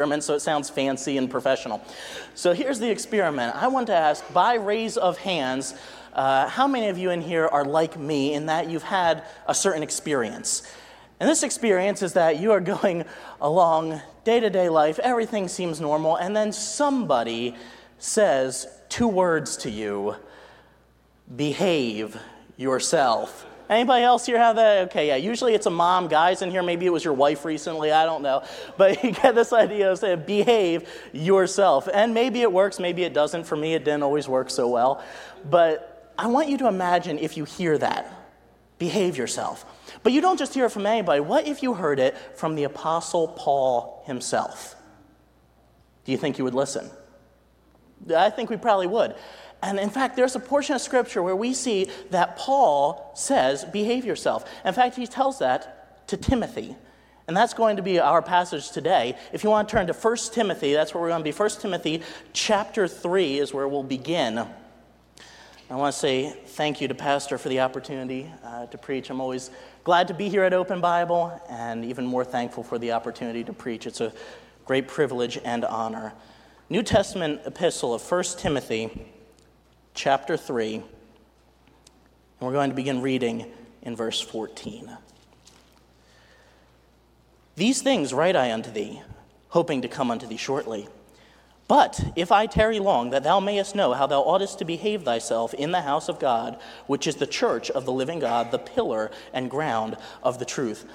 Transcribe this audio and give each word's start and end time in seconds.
experiment, 0.00 0.22
so 0.22 0.34
it 0.34 0.38
sounds 0.38 0.70
fancy 0.70 1.16
and 1.16 1.28
professional. 1.28 1.84
So 2.36 2.52
here's 2.52 2.78
the 2.78 2.88
experiment. 2.88 3.56
I 3.56 3.66
want 3.66 3.88
to 3.88 3.96
ask, 3.96 4.32
by 4.32 4.54
raise 4.54 4.96
of 4.96 5.18
hands, 5.18 5.74
uh, 6.12 6.46
how 6.48 6.68
many 6.68 6.86
of 6.86 6.96
you 6.98 7.10
in 7.10 7.20
here 7.20 7.48
are 7.48 7.64
like 7.64 7.98
me 7.98 8.32
in 8.32 8.46
that 8.46 8.70
you've 8.70 8.84
had 8.84 9.24
a 9.48 9.54
certain 9.56 9.82
experience? 9.82 10.62
And 11.18 11.28
this 11.28 11.42
experience 11.42 12.00
is 12.00 12.12
that 12.12 12.38
you 12.38 12.52
are 12.52 12.60
going 12.78 13.06
along 13.40 14.00
day 14.22 14.38
to 14.38 14.48
day 14.50 14.68
life, 14.68 15.00
everything 15.00 15.48
seems 15.48 15.80
normal, 15.80 16.14
and 16.14 16.36
then 16.36 16.52
somebody 16.52 17.56
says 17.98 18.68
two 18.88 19.08
words 19.08 19.56
to 19.56 19.68
you 19.68 20.14
behave 21.34 22.16
yourself. 22.56 23.44
Anybody 23.68 24.02
else 24.02 24.24
here 24.24 24.38
have 24.38 24.56
that? 24.56 24.88
Okay, 24.88 25.08
yeah. 25.08 25.16
Usually 25.16 25.54
it's 25.54 25.66
a 25.66 25.70
mom. 25.70 26.08
Guys 26.08 26.40
in 26.40 26.50
here, 26.50 26.62
maybe 26.62 26.86
it 26.86 26.90
was 26.90 27.04
your 27.04 27.14
wife 27.14 27.44
recently. 27.44 27.92
I 27.92 28.04
don't 28.04 28.22
know. 28.22 28.42
But 28.78 29.02
you 29.02 29.12
get 29.12 29.34
this 29.34 29.52
idea 29.52 29.92
of 29.92 29.98
saying, 29.98 30.22
behave 30.26 30.88
yourself. 31.12 31.88
And 31.92 32.14
maybe 32.14 32.42
it 32.42 32.52
works, 32.52 32.78
maybe 32.78 33.04
it 33.04 33.12
doesn't. 33.12 33.44
For 33.44 33.56
me, 33.56 33.74
it 33.74 33.84
didn't 33.84 34.02
always 34.02 34.28
work 34.28 34.50
so 34.50 34.68
well. 34.68 35.04
But 35.50 36.12
I 36.16 36.28
want 36.28 36.48
you 36.48 36.58
to 36.58 36.68
imagine 36.68 37.18
if 37.18 37.36
you 37.36 37.44
hear 37.44 37.76
that 37.78 38.14
behave 38.78 39.16
yourself. 39.16 39.64
But 40.02 40.12
you 40.12 40.20
don't 40.20 40.38
just 40.38 40.54
hear 40.54 40.66
it 40.66 40.70
from 40.70 40.86
anybody. 40.86 41.20
What 41.20 41.46
if 41.46 41.62
you 41.62 41.74
heard 41.74 41.98
it 41.98 42.16
from 42.36 42.54
the 42.54 42.64
Apostle 42.64 43.28
Paul 43.28 44.02
himself? 44.06 44.76
Do 46.04 46.12
you 46.12 46.18
think 46.18 46.38
you 46.38 46.44
would 46.44 46.54
listen? 46.54 46.88
I 48.16 48.30
think 48.30 48.48
we 48.48 48.56
probably 48.56 48.86
would. 48.86 49.16
And 49.62 49.78
in 49.78 49.90
fact, 49.90 50.16
there's 50.16 50.36
a 50.36 50.40
portion 50.40 50.74
of 50.74 50.80
scripture 50.80 51.22
where 51.22 51.34
we 51.34 51.52
see 51.52 51.90
that 52.10 52.36
Paul 52.36 53.12
says, 53.14 53.64
behave 53.64 54.04
yourself. 54.04 54.48
In 54.64 54.72
fact, 54.72 54.96
he 54.96 55.06
tells 55.06 55.40
that 55.40 56.06
to 56.08 56.16
Timothy. 56.16 56.76
And 57.26 57.36
that's 57.36 57.52
going 57.52 57.76
to 57.76 57.82
be 57.82 57.98
our 57.98 58.22
passage 58.22 58.70
today. 58.70 59.16
If 59.32 59.44
you 59.44 59.50
want 59.50 59.68
to 59.68 59.72
turn 59.72 59.86
to 59.88 59.92
1 59.92 60.16
Timothy, 60.32 60.72
that's 60.72 60.94
where 60.94 61.02
we're 61.02 61.10
going 61.10 61.20
to 61.20 61.30
be. 61.30 61.36
1 61.36 61.50
Timothy 61.60 62.02
chapter 62.32 62.88
3 62.88 63.38
is 63.38 63.52
where 63.52 63.68
we'll 63.68 63.82
begin. 63.82 64.46
I 65.70 65.76
want 65.76 65.92
to 65.92 65.98
say 65.98 66.30
thank 66.30 66.80
you 66.80 66.88
to 66.88 66.94
Pastor 66.94 67.36
for 67.36 67.50
the 67.50 67.60
opportunity 67.60 68.30
uh, 68.42 68.66
to 68.66 68.78
preach. 68.78 69.10
I'm 69.10 69.20
always 69.20 69.50
glad 69.84 70.08
to 70.08 70.14
be 70.14 70.30
here 70.30 70.44
at 70.44 70.54
Open 70.54 70.80
Bible 70.80 71.38
and 71.50 71.84
even 71.84 72.06
more 72.06 72.24
thankful 72.24 72.62
for 72.62 72.78
the 72.78 72.92
opportunity 72.92 73.44
to 73.44 73.52
preach. 73.52 73.86
It's 73.86 74.00
a 74.00 74.14
great 74.64 74.88
privilege 74.88 75.38
and 75.44 75.66
honor. 75.66 76.14
New 76.70 76.82
Testament 76.82 77.42
epistle 77.44 77.92
of 77.92 78.10
1 78.10 78.24
Timothy 78.38 79.12
chapter 79.98 80.36
3, 80.36 80.76
and 80.76 80.84
we're 82.38 82.52
going 82.52 82.70
to 82.70 82.76
begin 82.76 83.02
reading 83.02 83.44
in 83.82 83.96
verse 83.96 84.20
14. 84.20 84.96
These 87.56 87.82
things 87.82 88.14
write 88.14 88.36
I 88.36 88.52
unto 88.52 88.70
thee, 88.70 89.02
hoping 89.48 89.82
to 89.82 89.88
come 89.88 90.12
unto 90.12 90.24
thee 90.24 90.36
shortly. 90.36 90.86
But 91.66 92.12
if 92.14 92.30
I 92.30 92.46
tarry 92.46 92.78
long, 92.78 93.10
that 93.10 93.24
thou 93.24 93.40
mayest 93.40 93.74
know 93.74 93.92
how 93.92 94.06
thou 94.06 94.20
oughtest 94.20 94.60
to 94.60 94.64
behave 94.64 95.02
thyself 95.02 95.52
in 95.52 95.72
the 95.72 95.82
house 95.82 96.08
of 96.08 96.20
God, 96.20 96.60
which 96.86 97.08
is 97.08 97.16
the 97.16 97.26
church 97.26 97.68
of 97.68 97.84
the 97.84 97.92
living 97.92 98.20
God, 98.20 98.52
the 98.52 98.58
pillar 98.60 99.10
and 99.32 99.50
ground 99.50 99.96
of 100.22 100.38
the 100.38 100.44
truth. 100.44 100.86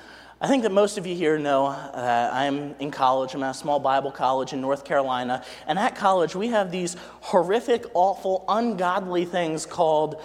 I 0.44 0.48
think 0.48 0.64
that 0.64 0.74
most 0.74 0.98
of 0.98 1.08
you 1.08 1.16
here 1.16 1.40
know 1.40 1.68
uh, 1.68 2.30
I'm 2.34 2.76
in 2.82 2.92
college. 2.92 3.34
I'm 3.34 3.42
at 3.44 3.52
a 3.52 3.54
small 3.58 3.80
Bible 3.80 4.12
college 4.12 4.52
in 4.52 4.60
North 4.60 4.84
Carolina. 4.84 5.42
And 5.68 5.80
at 5.80 5.96
college, 5.96 6.36
we 6.36 6.50
have 6.50 6.70
these 6.70 6.98
horrific, 7.22 7.86
awful, 7.94 8.44
ungodly 8.50 9.24
things 9.24 9.66
called 9.66 10.22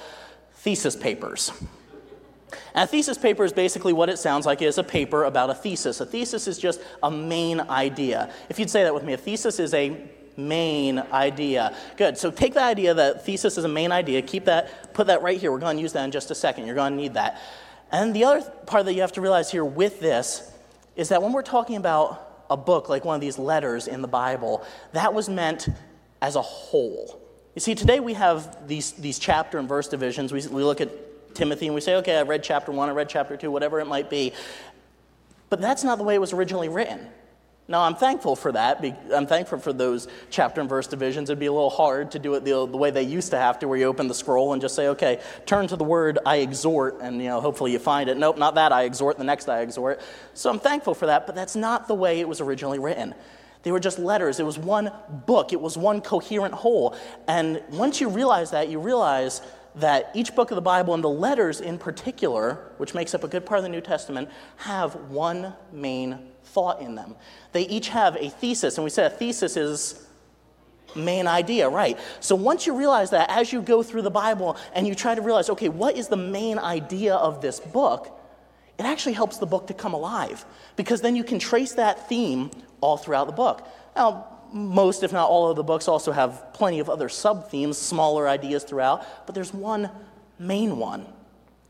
thesis 0.55 0.97
papers. 0.97 1.53
And 2.75 2.83
a 2.83 2.87
thesis 2.89 3.17
paper 3.17 3.45
is 3.45 3.53
basically 3.53 3.93
what 3.93 4.09
it 4.09 4.19
sounds 4.19 4.45
like. 4.45 4.61
Is 4.61 4.77
a 4.77 4.83
paper 4.83 5.23
about 5.23 5.51
a 5.51 5.55
thesis. 5.55 6.01
A 6.01 6.07
thesis 6.07 6.49
is 6.49 6.59
just 6.59 6.81
a 7.01 7.13
main 7.13 7.61
idea. 7.61 8.33
If 8.49 8.59
you'd 8.59 8.71
say 8.71 8.83
that 8.83 8.93
with 8.93 9.05
me, 9.05 9.13
a 9.13 9.17
thesis 9.17 9.61
is 9.61 9.73
a 9.73 10.05
main 10.37 10.99
idea. 11.13 11.77
Good. 11.97 12.19
So 12.19 12.33
take 12.33 12.55
the 12.55 12.63
idea 12.63 12.93
that 12.93 13.25
thesis 13.25 13.57
is 13.57 13.63
a 13.63 13.69
main 13.69 13.93
idea. 13.93 14.21
Keep 14.23 14.47
that, 14.47 14.93
put 14.95 15.07
that 15.07 15.23
right 15.23 15.39
here. 15.39 15.53
We're 15.53 15.61
going 15.61 15.77
to 15.77 15.83
use 15.83 15.93
that 15.93 16.03
in 16.03 16.11
just 16.11 16.33
a 16.33 16.35
second. 16.35 16.67
You're 16.67 16.75
going 16.75 16.95
to 16.95 16.97
need 16.97 17.15
that. 17.15 17.41
And 17.91 18.15
the 18.15 18.25
other 18.25 18.43
part 18.67 18.85
that 18.85 18.95
you 18.95 19.01
have 19.01 19.13
to 19.13 19.21
realize 19.21 19.51
here 19.51 19.65
with 19.65 20.01
this 20.01 20.51
is 20.97 21.09
that 21.09 21.23
when 21.23 21.33
we're 21.33 21.43
talking 21.43 21.77
about 21.77 22.45
a 22.51 22.57
book 22.57 22.89
like 22.89 23.05
one 23.05 23.15
of 23.15 23.21
these 23.21 23.39
letters 23.39 23.89
in 23.89 24.03
the 24.03 24.09
Bible, 24.09 24.65
that 24.93 25.15
was 25.15 25.29
meant 25.29 25.69
as 26.21 26.37
a 26.37 26.43
whole. 26.43 27.21
You 27.55 27.61
see, 27.61 27.75
today 27.75 28.01
we 28.01 28.15
have 28.15 28.69
these, 28.69 28.93
these 28.93 29.19
chapter 29.19 29.59
and 29.59 29.69
verse 29.69 29.89
divisions. 29.89 30.33
We, 30.33 30.47
we 30.49 30.63
look 30.63 30.81
at 30.81 31.35
Timothy 31.35 31.67
and 31.67 31.75
we 31.75 31.81
say, 31.81 31.97
okay, 31.97 32.17
I 32.17 32.23
read 32.23 32.43
chapter 32.43 32.73
one, 32.73 32.89
I 32.89 32.93
read 32.93 33.09
chapter 33.09 33.37
two, 33.37 33.51
whatever 33.51 33.81
it 33.81 33.87
might 33.87 34.11
be. 34.11 34.33
But 35.51 35.61
that's 35.61 35.85
not 35.85 35.99
the 35.99 36.05
way 36.05 36.15
it 36.15 36.21
was 36.21 36.33
originally 36.33 36.69
written. 36.69 37.09
Now, 37.71 37.83
I'm 37.83 37.97
thankful 37.97 38.35
for 38.35 38.51
that. 38.53 38.83
I'm 39.15 39.27
thankful 39.27 39.59
for 39.59 39.75
those 39.75 40.09
chapter 40.31 40.63
and 40.63 40.71
verse 40.71 40.87
divisions. 40.87 41.29
It'd 41.29 41.39
be 41.39 41.47
a 41.47 41.53
little 41.53 41.69
hard 41.69 42.11
to 42.13 42.19
do 42.19 42.33
it 42.33 42.43
the, 42.43 42.67
the, 42.67 42.79
way 42.79 42.91
they 42.91 43.03
used 43.03 43.31
to 43.33 43.37
have 43.37 43.59
to, 43.59 43.69
where 43.69 43.77
you 43.77 43.85
open 43.85 44.09
the 44.09 44.15
scroll 44.15 44.55
and 44.55 44.63
just 44.63 44.75
say, 44.75 44.89
okay, 44.89 45.21
turn 45.45 45.67
to 45.69 45.77
the 45.77 45.85
word 45.85 46.19
I 46.25 46.37
exhort, 46.37 47.01
and 47.03 47.19
you 47.19 47.29
know, 47.29 47.43
hopefully 47.43 47.73
you 47.73 47.79
find 47.79 48.09
it. 48.09 48.17
Nope, 48.17 48.39
not 48.39 48.55
that 48.55 48.73
I 48.73 48.85
exhort, 48.85 49.19
the 49.19 49.25
next 49.25 49.51
I 49.51 49.61
exhort. 49.61 50.01
So 50.33 50.49
I'm 50.49 50.59
thankful 50.59 50.95
for 50.95 51.05
that, 51.07 51.27
but 51.27 51.35
that's 51.35 51.57
not 51.57 51.89
the 51.89 51.95
way 51.95 52.21
it 52.21 52.29
was 52.29 52.41
originally 52.41 52.79
written. 52.79 53.15
They 53.65 53.71
were 53.71 53.81
just 53.81 53.99
letters. 53.99 54.41
It 54.41 54.47
was 54.47 54.59
one 54.59 54.91
book, 55.27 55.53
it 55.53 55.61
was 55.61 55.77
one 55.77 56.01
coherent 56.01 56.55
whole. 56.55 56.97
And 57.27 57.63
once 57.71 58.01
you 58.01 58.09
realize 58.09 58.53
that, 58.53 58.71
you 58.71 58.79
realize 58.79 59.43
that 59.77 60.11
each 60.15 60.35
book 60.35 60.51
of 60.51 60.55
the 60.57 60.63
Bible 60.63 60.95
and 60.95 61.05
the 61.05 61.09
letters 61.09 61.61
in 61.61 61.79
particular, 61.79 62.73
which 62.79 62.95
makes 62.95 63.15
up 63.15 63.25
a 63.25 63.29
good 63.29 63.47
part 63.47 63.59
of 63.59 63.63
the 63.63 63.69
New 63.69 63.81
Testament, 63.81 64.29
have 64.57 64.95
one 65.11 65.55
main 65.73 66.19
thought 66.45 66.81
in 66.81 66.95
them. 66.95 67.15
They 67.53 67.63
each 67.63 67.89
have 67.91 68.17
a 68.17 68.31
thesis, 68.31 68.77
and 68.77 68.85
we 68.85 68.91
said 68.91 69.13
a 69.13 69.15
thesis 69.15 69.57
is 69.57 70.07
main 70.97 71.27
idea, 71.27 71.69
right? 71.69 71.99
So 72.21 72.35
once 72.35 72.67
you 72.67 72.77
realize 72.77 73.11
that, 73.11 73.31
as 73.31 73.53
you 73.53 73.63
go 73.63 73.83
through 73.83 74.03
the 74.03 74.11
Bible 74.11 74.57
and 74.73 74.87
you 74.87 74.95
try 74.95 75.15
to 75.15 75.21
realize, 75.21 75.51
okay, 75.51 75.69
what 75.69 75.97
is 75.97 76.09
the 76.09 76.17
main 76.17 76.59
idea 76.59 77.15
of 77.15 77.41
this 77.41 77.61
book? 77.61 78.19
It 78.79 78.85
actually 78.85 79.13
helps 79.15 79.39
the 79.39 79.47
book 79.47 79.67
to 79.67 79.75
come 79.75 79.93
alive 79.93 80.45
because 80.77 81.01
then 81.01 81.17
you 81.17 81.25
can 81.25 81.39
trace 81.39 81.73
that 81.73 82.09
theme 82.09 82.51
all 82.81 82.97
throughout 82.97 83.27
the 83.27 83.33
book. 83.33 83.67
Now, 83.97 84.38
most, 84.53 85.03
if 85.03 85.13
not 85.13 85.29
all, 85.29 85.51
of 85.51 85.57
the 85.57 85.65
books 85.65 85.89
also 85.89 86.13
have 86.13 86.53
plenty 86.53 86.81
of 86.81 86.89
other 86.89 87.09
sub 87.09 87.51
themes, 87.51 87.79
smaller 87.79 88.29
ideas 88.29 88.65
throughout, 88.65 89.05
but 89.27 89.35
there's 89.35 89.53
one 89.53 89.91
main 90.39 90.79
one. 90.79 91.07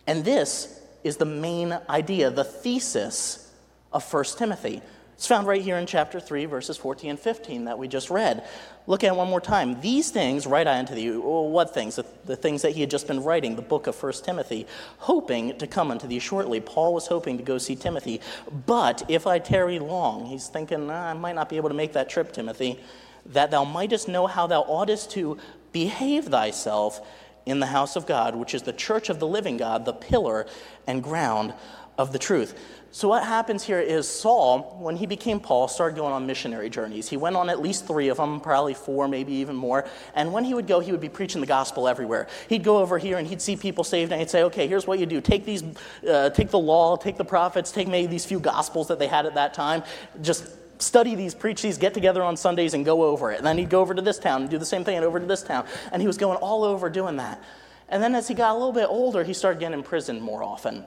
And 0.06 0.24
this 0.24 0.80
is 1.04 1.16
the 1.16 1.24
main 1.24 1.78
idea, 1.88 2.30
the 2.30 2.44
thesis 2.44 3.52
of 3.92 4.12
1 4.12 4.24
Timothy. 4.36 4.82
It's 5.18 5.26
found 5.26 5.48
right 5.48 5.60
here 5.60 5.76
in 5.78 5.86
chapter 5.86 6.20
3, 6.20 6.44
verses 6.44 6.76
14 6.76 7.10
and 7.10 7.18
15 7.18 7.64
that 7.64 7.76
we 7.76 7.88
just 7.88 8.08
read. 8.08 8.46
Look 8.86 9.02
at 9.02 9.08
it 9.08 9.16
one 9.16 9.28
more 9.28 9.40
time. 9.40 9.80
These 9.80 10.12
things 10.12 10.46
write 10.46 10.68
I 10.68 10.78
unto 10.78 10.94
thee. 10.94 11.10
What 11.10 11.74
things? 11.74 11.96
The, 11.96 12.06
the 12.24 12.36
things 12.36 12.62
that 12.62 12.70
he 12.70 12.82
had 12.82 12.88
just 12.88 13.08
been 13.08 13.24
writing, 13.24 13.56
the 13.56 13.62
book 13.62 13.88
of 13.88 14.00
1 14.00 14.12
Timothy, 14.22 14.68
hoping 14.98 15.58
to 15.58 15.66
come 15.66 15.90
unto 15.90 16.06
thee 16.06 16.20
shortly. 16.20 16.60
Paul 16.60 16.94
was 16.94 17.08
hoping 17.08 17.36
to 17.36 17.42
go 17.42 17.58
see 17.58 17.74
Timothy. 17.74 18.20
But 18.66 19.02
if 19.08 19.26
I 19.26 19.40
tarry 19.40 19.80
long, 19.80 20.26
he's 20.26 20.46
thinking, 20.46 20.88
I 20.88 21.14
might 21.14 21.34
not 21.34 21.48
be 21.48 21.56
able 21.56 21.70
to 21.70 21.74
make 21.74 21.94
that 21.94 22.08
trip, 22.08 22.32
Timothy, 22.32 22.78
that 23.26 23.50
thou 23.50 23.64
mightest 23.64 24.06
know 24.06 24.28
how 24.28 24.46
thou 24.46 24.60
oughtest 24.62 25.10
to 25.12 25.36
behave 25.72 26.26
thyself 26.26 27.04
in 27.48 27.60
the 27.60 27.66
house 27.66 27.96
of 27.96 28.06
God, 28.06 28.34
which 28.36 28.54
is 28.54 28.62
the 28.62 28.72
church 28.72 29.08
of 29.08 29.18
the 29.18 29.26
living 29.26 29.56
God, 29.56 29.84
the 29.84 29.92
pillar 29.92 30.46
and 30.86 31.02
ground 31.02 31.54
of 31.98 32.12
the 32.12 32.18
truth. 32.18 32.58
So, 32.90 33.08
what 33.08 33.22
happens 33.22 33.64
here 33.64 33.80
is 33.80 34.08
Saul, 34.08 34.78
when 34.80 34.96
he 34.96 35.04
became 35.04 35.40
Paul, 35.40 35.68
started 35.68 35.94
going 35.94 36.12
on 36.14 36.26
missionary 36.26 36.70
journeys. 36.70 37.08
He 37.08 37.18
went 37.18 37.36
on 37.36 37.50
at 37.50 37.60
least 37.60 37.86
three 37.86 38.08
of 38.08 38.16
them, 38.16 38.40
probably 38.40 38.72
four, 38.72 39.08
maybe 39.08 39.34
even 39.34 39.56
more. 39.56 39.86
And 40.14 40.32
when 40.32 40.44
he 40.44 40.54
would 40.54 40.66
go, 40.66 40.80
he 40.80 40.90
would 40.90 41.00
be 41.00 41.10
preaching 41.10 41.42
the 41.42 41.46
gospel 41.46 41.86
everywhere. 41.86 42.28
He'd 42.48 42.64
go 42.64 42.78
over 42.78 42.96
here 42.96 43.18
and 43.18 43.28
he'd 43.28 43.42
see 43.42 43.56
people 43.56 43.84
saved, 43.84 44.10
and 44.10 44.20
he'd 44.20 44.30
say, 44.30 44.44
okay, 44.44 44.66
here's 44.66 44.86
what 44.86 44.98
you 44.98 45.06
do 45.06 45.20
take, 45.20 45.44
these, 45.44 45.62
uh, 46.08 46.30
take 46.30 46.48
the 46.48 46.58
law, 46.58 46.96
take 46.96 47.18
the 47.18 47.24
prophets, 47.24 47.70
take 47.72 47.88
maybe 47.88 48.06
these 48.06 48.24
few 48.24 48.40
gospels 48.40 48.88
that 48.88 48.98
they 48.98 49.08
had 49.08 49.26
at 49.26 49.34
that 49.34 49.52
time, 49.52 49.82
just 50.22 50.48
study 50.78 51.14
these, 51.14 51.34
preach 51.34 51.62
these, 51.62 51.78
get 51.78 51.94
together 51.94 52.22
on 52.22 52.36
Sundays 52.36 52.74
and 52.74 52.84
go 52.84 53.02
over 53.04 53.30
it. 53.32 53.38
And 53.38 53.46
then 53.46 53.58
he'd 53.58 53.70
go 53.70 53.80
over 53.80 53.94
to 53.94 54.02
this 54.02 54.18
town 54.18 54.42
and 54.42 54.50
do 54.50 54.58
the 54.58 54.66
same 54.66 54.84
thing 54.84 54.96
and 54.96 55.04
over 55.04 55.18
to 55.18 55.26
this 55.26 55.42
town. 55.42 55.66
And 55.92 56.00
he 56.02 56.06
was 56.06 56.16
going 56.16 56.38
all 56.38 56.64
over 56.64 56.88
doing 56.90 57.16
that. 57.16 57.42
And 57.88 58.02
then 58.02 58.14
as 58.14 58.28
he 58.28 58.34
got 58.34 58.52
a 58.52 58.58
little 58.58 58.72
bit 58.72 58.86
older, 58.88 59.24
he 59.24 59.32
started 59.32 59.60
getting 59.60 59.78
imprisoned 59.78 60.22
more 60.22 60.42
often. 60.42 60.84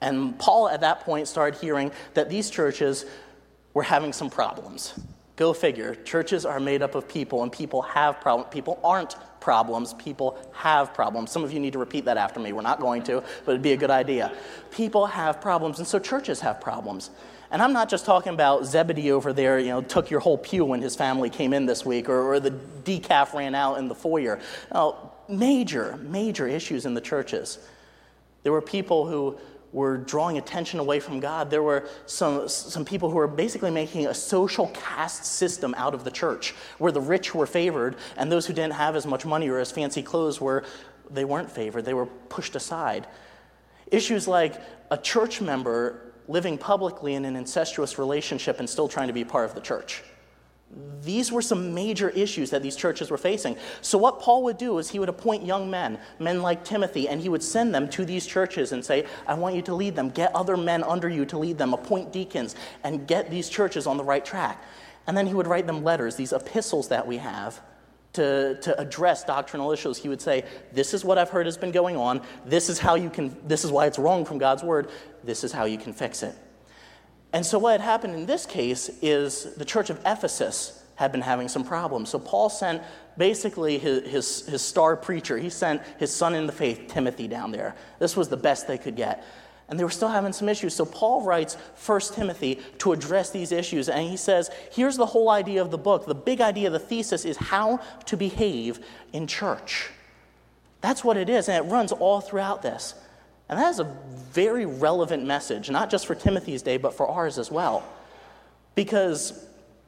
And 0.00 0.36
Paul 0.38 0.68
at 0.68 0.80
that 0.80 1.00
point 1.00 1.28
started 1.28 1.60
hearing 1.60 1.92
that 2.14 2.28
these 2.28 2.50
churches 2.50 3.06
were 3.74 3.84
having 3.84 4.12
some 4.12 4.28
problems. 4.28 4.94
Go 5.36 5.52
figure. 5.52 5.94
Churches 5.94 6.44
are 6.44 6.60
made 6.60 6.82
up 6.82 6.94
of 6.94 7.08
people, 7.08 7.42
and 7.42 7.50
people 7.50 7.82
have 7.82 8.20
problems. 8.20 8.52
People 8.52 8.78
aren't 8.84 9.16
problems. 9.40 9.94
People 9.94 10.36
have 10.52 10.92
problems. 10.92 11.30
Some 11.30 11.42
of 11.42 11.52
you 11.52 11.60
need 11.60 11.72
to 11.72 11.78
repeat 11.78 12.04
that 12.04 12.16
after 12.16 12.38
me. 12.38 12.52
We're 12.52 12.62
not 12.62 12.80
going 12.80 13.02
to, 13.04 13.22
but 13.44 13.52
it'd 13.52 13.62
be 13.62 13.72
a 13.72 13.76
good 13.76 13.90
idea. 13.90 14.32
People 14.70 15.06
have 15.06 15.40
problems, 15.40 15.78
and 15.78 15.86
so 15.86 15.98
churches 15.98 16.40
have 16.40 16.60
problems. 16.60 17.10
And 17.52 17.60
I'm 17.60 17.74
not 17.74 17.90
just 17.90 18.06
talking 18.06 18.32
about 18.32 18.64
Zebedee 18.64 19.12
over 19.12 19.34
there, 19.34 19.58
you 19.58 19.68
know, 19.68 19.82
took 19.82 20.10
your 20.10 20.20
whole 20.20 20.38
pew 20.38 20.64
when 20.64 20.80
his 20.80 20.96
family 20.96 21.28
came 21.28 21.52
in 21.52 21.66
this 21.66 21.84
week, 21.84 22.08
or, 22.08 22.32
or 22.32 22.40
the 22.40 22.50
decaf 22.50 23.34
ran 23.34 23.54
out 23.54 23.78
in 23.78 23.88
the 23.88 23.94
foyer. 23.94 24.40
No, 24.72 25.12
major, 25.28 25.98
major 25.98 26.48
issues 26.48 26.86
in 26.86 26.94
the 26.94 27.00
churches. 27.02 27.58
There 28.42 28.52
were 28.52 28.62
people 28.62 29.06
who 29.06 29.36
were 29.70 29.98
drawing 29.98 30.38
attention 30.38 30.80
away 30.80 30.98
from 30.98 31.20
God. 31.20 31.50
There 31.50 31.62
were 31.62 31.86
some, 32.06 32.48
some 32.48 32.86
people 32.86 33.10
who 33.10 33.16
were 33.16 33.28
basically 33.28 33.70
making 33.70 34.06
a 34.06 34.14
social 34.14 34.68
caste 34.68 35.26
system 35.26 35.74
out 35.76 35.92
of 35.92 36.04
the 36.04 36.10
church, 36.10 36.54
where 36.78 36.90
the 36.90 37.02
rich 37.02 37.34
were 37.34 37.46
favored 37.46 37.96
and 38.16 38.32
those 38.32 38.46
who 38.46 38.54
didn't 38.54 38.74
have 38.74 38.96
as 38.96 39.06
much 39.06 39.26
money 39.26 39.50
or 39.50 39.58
as 39.58 39.70
fancy 39.70 40.02
clothes 40.02 40.40
were 40.40 40.64
they 41.10 41.26
weren't 41.26 41.50
favored, 41.50 41.84
they 41.84 41.92
were 41.92 42.06
pushed 42.06 42.56
aside. 42.56 43.06
Issues 43.90 44.26
like 44.26 44.58
a 44.90 44.96
church 44.96 45.42
member 45.42 46.11
living 46.32 46.58
publicly 46.58 47.14
in 47.14 47.24
an 47.24 47.36
incestuous 47.36 47.98
relationship 47.98 48.58
and 48.58 48.68
still 48.68 48.88
trying 48.88 49.08
to 49.08 49.12
be 49.12 49.24
part 49.24 49.44
of 49.44 49.54
the 49.54 49.60
church. 49.60 50.02
These 51.02 51.30
were 51.30 51.42
some 51.42 51.74
major 51.74 52.08
issues 52.08 52.48
that 52.50 52.62
these 52.62 52.76
churches 52.76 53.10
were 53.10 53.18
facing. 53.18 53.56
So, 53.82 53.98
what 53.98 54.20
Paul 54.20 54.42
would 54.44 54.56
do 54.56 54.78
is 54.78 54.88
he 54.88 54.98
would 54.98 55.10
appoint 55.10 55.44
young 55.44 55.70
men, 55.70 55.98
men 56.18 56.40
like 56.40 56.64
Timothy, 56.64 57.10
and 57.10 57.20
he 57.20 57.28
would 57.28 57.42
send 57.42 57.74
them 57.74 57.90
to 57.90 58.06
these 58.06 58.26
churches 58.26 58.72
and 58.72 58.82
say, 58.82 59.04
I 59.26 59.34
want 59.34 59.54
you 59.54 59.60
to 59.62 59.74
lead 59.74 59.94
them. 59.94 60.08
Get 60.08 60.34
other 60.34 60.56
men 60.56 60.82
under 60.82 61.10
you 61.10 61.26
to 61.26 61.36
lead 61.36 61.58
them, 61.58 61.74
appoint 61.74 62.10
deacons, 62.10 62.56
and 62.84 63.06
get 63.06 63.30
these 63.30 63.50
churches 63.50 63.86
on 63.86 63.98
the 63.98 64.04
right 64.04 64.24
track. 64.24 64.64
And 65.06 65.14
then 65.14 65.26
he 65.26 65.34
would 65.34 65.46
write 65.46 65.66
them 65.66 65.84
letters, 65.84 66.16
these 66.16 66.32
epistles 66.32 66.88
that 66.88 67.06
we 67.06 67.18
have, 67.18 67.60
to, 68.14 68.58
to 68.60 68.78
address 68.78 69.24
doctrinal 69.24 69.72
issues. 69.72 69.98
He 69.98 70.08
would 70.08 70.20
say, 70.20 70.44
This 70.72 70.94
is 70.94 71.04
what 71.04 71.18
I've 71.18 71.30
heard 71.30 71.46
has 71.46 71.56
been 71.56 71.72
going 71.72 71.96
on. 71.96 72.22
This 72.44 72.68
is 72.68 72.78
how 72.78 72.94
you 72.94 73.10
can, 73.10 73.36
this 73.46 73.64
is 73.64 73.70
why 73.70 73.86
it's 73.86 73.98
wrong 73.98 74.24
from 74.24 74.38
God's 74.38 74.62
word. 74.62 74.90
This 75.24 75.44
is 75.44 75.52
how 75.52 75.64
you 75.64 75.78
can 75.78 75.92
fix 75.92 76.22
it. 76.22 76.34
And 77.32 77.44
so, 77.44 77.58
what 77.58 77.72
had 77.72 77.80
happened 77.80 78.14
in 78.14 78.26
this 78.26 78.44
case 78.44 78.90
is 79.00 79.54
the 79.54 79.64
church 79.64 79.90
of 79.90 79.98
Ephesus 80.04 80.82
had 80.96 81.10
been 81.10 81.22
having 81.22 81.48
some 81.48 81.64
problems. 81.64 82.10
So, 82.10 82.18
Paul 82.18 82.50
sent 82.50 82.82
basically 83.16 83.78
his, 83.78 84.08
his, 84.08 84.46
his 84.46 84.62
star 84.62 84.96
preacher, 84.96 85.38
he 85.38 85.48
sent 85.48 85.82
his 85.98 86.12
son 86.12 86.34
in 86.34 86.46
the 86.46 86.52
faith, 86.52 86.88
Timothy, 86.88 87.28
down 87.28 87.50
there. 87.50 87.74
This 87.98 88.16
was 88.16 88.28
the 88.28 88.36
best 88.36 88.68
they 88.68 88.78
could 88.78 88.96
get 88.96 89.24
and 89.72 89.80
they 89.80 89.84
were 89.84 89.90
still 89.90 90.10
having 90.10 90.34
some 90.34 90.50
issues. 90.50 90.74
So 90.74 90.84
Paul 90.84 91.22
writes 91.22 91.54
1 91.86 92.00
Timothy 92.12 92.60
to 92.76 92.92
address 92.92 93.30
these 93.30 93.52
issues, 93.52 93.88
and 93.88 94.06
he 94.06 94.18
says, 94.18 94.50
Here's 94.70 94.98
the 94.98 95.06
whole 95.06 95.30
idea 95.30 95.62
of 95.62 95.70
the 95.70 95.78
book. 95.78 96.04
The 96.04 96.14
big 96.14 96.42
idea, 96.42 96.68
the 96.68 96.78
thesis 96.78 97.24
is 97.24 97.38
how 97.38 97.80
to 98.04 98.18
behave 98.18 98.80
in 99.14 99.26
church. 99.26 99.88
That's 100.82 101.02
what 101.02 101.16
it 101.16 101.30
is, 101.30 101.48
and 101.48 101.56
it 101.56 101.70
runs 101.70 101.90
all 101.90 102.20
throughout 102.20 102.60
this. 102.60 102.94
And 103.48 103.58
that 103.58 103.70
is 103.70 103.80
a 103.80 103.84
very 104.32 104.66
relevant 104.66 105.24
message, 105.24 105.70
not 105.70 105.88
just 105.88 106.06
for 106.06 106.14
Timothy's 106.14 106.60
day, 106.60 106.76
but 106.76 106.92
for 106.92 107.08
ours 107.08 107.38
as 107.38 107.50
well. 107.50 107.82
Because 108.74 109.42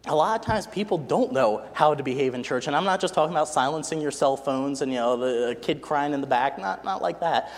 a 0.07 0.17
lot 0.17 0.41
of 0.41 0.47
times 0.47 0.67
people 0.67 0.97
don't 0.97 1.31
know 1.31 1.63
how 1.75 1.95
to 1.95 2.03
behave 2.03 2.33
in 2.33 2.43
church. 2.43 2.69
And 2.69 2.75
I'm 2.75 2.85
not 2.85 3.03
just 3.03 3.13
talking 3.13 3.35
about 3.35 3.49
silencing 3.49 4.01
your 4.01 4.13
cell 4.13 4.39
phones 4.39 4.81
and, 4.81 4.91
you 4.91 4.97
know, 4.97 5.19
the 5.19 5.57
kid 5.57 5.83
crying 5.83 6.15
in 6.15 6.23
the 6.23 6.27
back, 6.27 6.59
not, 6.59 6.87
not 6.87 7.03
like 7.03 7.21
that 7.21 7.53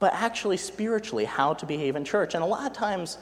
but 0.00 0.12
actually 0.14 0.56
spiritually 0.56 1.26
how 1.26 1.54
to 1.54 1.66
behave 1.66 1.94
in 1.94 2.04
church. 2.04 2.34
And 2.34 2.42
a 2.42 2.46
lot 2.46 2.66
of 2.66 2.72
times, 2.72 3.18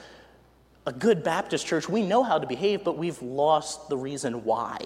a 0.86 0.92
good 0.92 1.22
Baptist 1.22 1.66
church, 1.66 1.88
we 1.88 2.02
know 2.02 2.22
how 2.22 2.38
to 2.38 2.46
behave, 2.46 2.84
but 2.84 2.96
we've 2.96 3.20
lost 3.20 3.90
the 3.90 3.96
reason 3.98 4.44
why. 4.44 4.78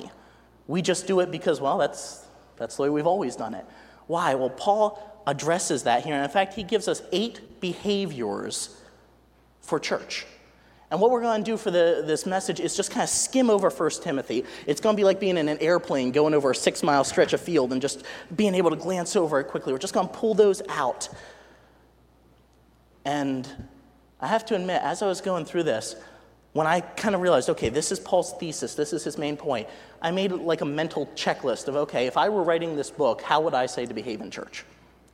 We 0.67 0.83
just 0.83 1.07
do 1.07 1.21
it 1.21 1.31
because, 1.31 1.61
well, 1.61 1.79
that's, 1.79 2.25
that's 2.57 2.77
the 2.77 2.83
way 2.83 2.91
we've 2.91 3.07
always 3.07 3.37
done 3.37 3.55
it. 3.55 3.65
Why? 4.07 4.35
Well, 4.35 4.51
Paul 4.51 5.23
addresses 5.27 5.85
that 5.85 6.03
here. 6.05 6.15
And 6.15 6.25
in 6.25 6.31
fact, 6.31 6.55
he 6.55 6.63
gives 6.63 6.89
us 6.89 7.03
eight 7.13 7.61
behaviors 7.61 8.81
for 9.61 9.79
church. 9.79 10.27
And 10.91 11.01
what 11.01 11.11
we're 11.11 11.23
going 11.23 11.43
to 11.43 11.51
do 11.51 11.57
for 11.57 11.71
the, 11.71 12.03
this 12.07 12.27
message 12.27 12.59
is 12.61 12.77
just 12.77 12.91
kind 12.91 13.03
of 13.03 13.09
skim 13.09 13.49
over 13.49 13.71
1 13.71 13.91
Timothy. 14.03 14.45
It's 14.67 14.81
going 14.81 14.95
to 14.95 15.01
be 15.01 15.05
like 15.05 15.21
being 15.21 15.37
in 15.37 15.49
an 15.49 15.59
airplane 15.59 16.11
going 16.11 16.35
over 16.35 16.51
a 16.51 16.55
six 16.55 16.83
mile 16.83 17.05
stretch 17.05 17.33
of 17.33 17.41
field 17.41 17.73
and 17.73 17.81
just 17.81 18.03
being 18.35 18.55
able 18.55 18.71
to 18.71 18.77
glance 18.77 19.15
over 19.15 19.41
it 19.41 19.45
quickly. 19.45 19.73
We're 19.73 19.79
just 19.79 19.95
going 19.95 20.09
to 20.09 20.15
pull 20.15 20.35
those 20.35 20.63
out 20.69 21.09
and 23.05 23.49
I 24.21 24.29
have 24.29 24.45
to 24.47 24.55
admit, 24.55 24.83
as 24.83 25.03
I 25.03 25.07
was 25.07 25.21
going 25.21 25.45
through 25.45 25.65
this, 25.65 25.97
when 26.53 26.67
I 26.67 26.81
kind 26.81 27.15
of 27.15 27.21
realized, 27.21 27.49
okay, 27.51 27.71
this 27.71 27.91
is 27.91 27.99
Paul's 27.99 28.35
thesis, 28.35 28.75
this 28.75 28.93
is 28.93 29.05
his 29.05 29.17
main 29.17 29.37
point, 29.37 29.69
I 30.01 30.11
made 30.11 30.33
like 30.33 30.61
a 30.61 30.67
mental 30.67 31.07
checklist 31.15 31.69
of, 31.69 31.77
okay, 31.77 32.07
if 32.07 32.17
I 32.17 32.29
were 32.29 32.43
writing 32.43 32.77
this 32.77 32.91
book, 32.91 33.23
how 33.23 33.41
would 33.41 33.55
I 33.55 33.67
say 33.67 33.87
to 33.87 33.95
behave 33.95 34.21
in 34.21 34.31
church? 34.31 34.65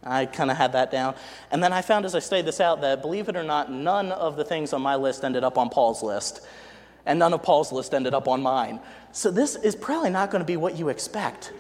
I 0.02 0.26
kind 0.26 0.50
of 0.50 0.56
had 0.56 0.73
that 0.73 0.90
down. 0.90 1.14
And 1.50 1.62
then 1.62 1.73
I 1.73 1.82
found 1.82 2.05
as 2.05 2.14
I 2.14 2.19
studied 2.19 2.46
this 2.46 2.61
out 2.61 2.81
that, 2.81 3.02
believe 3.02 3.29
it 3.29 3.37
or 3.37 3.43
not, 3.43 3.70
none 3.70 4.12
of 4.12 4.37
the 4.37 4.44
things 4.44 4.73
on 4.73 4.82
my 4.82 4.96
list 4.96 5.25
ended 5.25 5.44
up 5.44 5.58
on 5.58 5.70
Paul's 5.70 6.02
list. 6.02 6.46
And 7.05 7.19
none 7.19 7.32
of 7.32 7.43
Paul's 7.43 7.73
list 7.73 7.94
ended 7.94 8.14
up 8.14 8.29
on 8.29 8.43
mine. 8.43 8.81
So 9.12 9.31
this 9.31 9.56
is 9.56 9.75
probably 9.75 10.11
not 10.11 10.31
going 10.31 10.40
to 10.40 10.46
be 10.46 10.56
what 10.56 10.76
you 10.76 10.88
expect. 10.88 11.52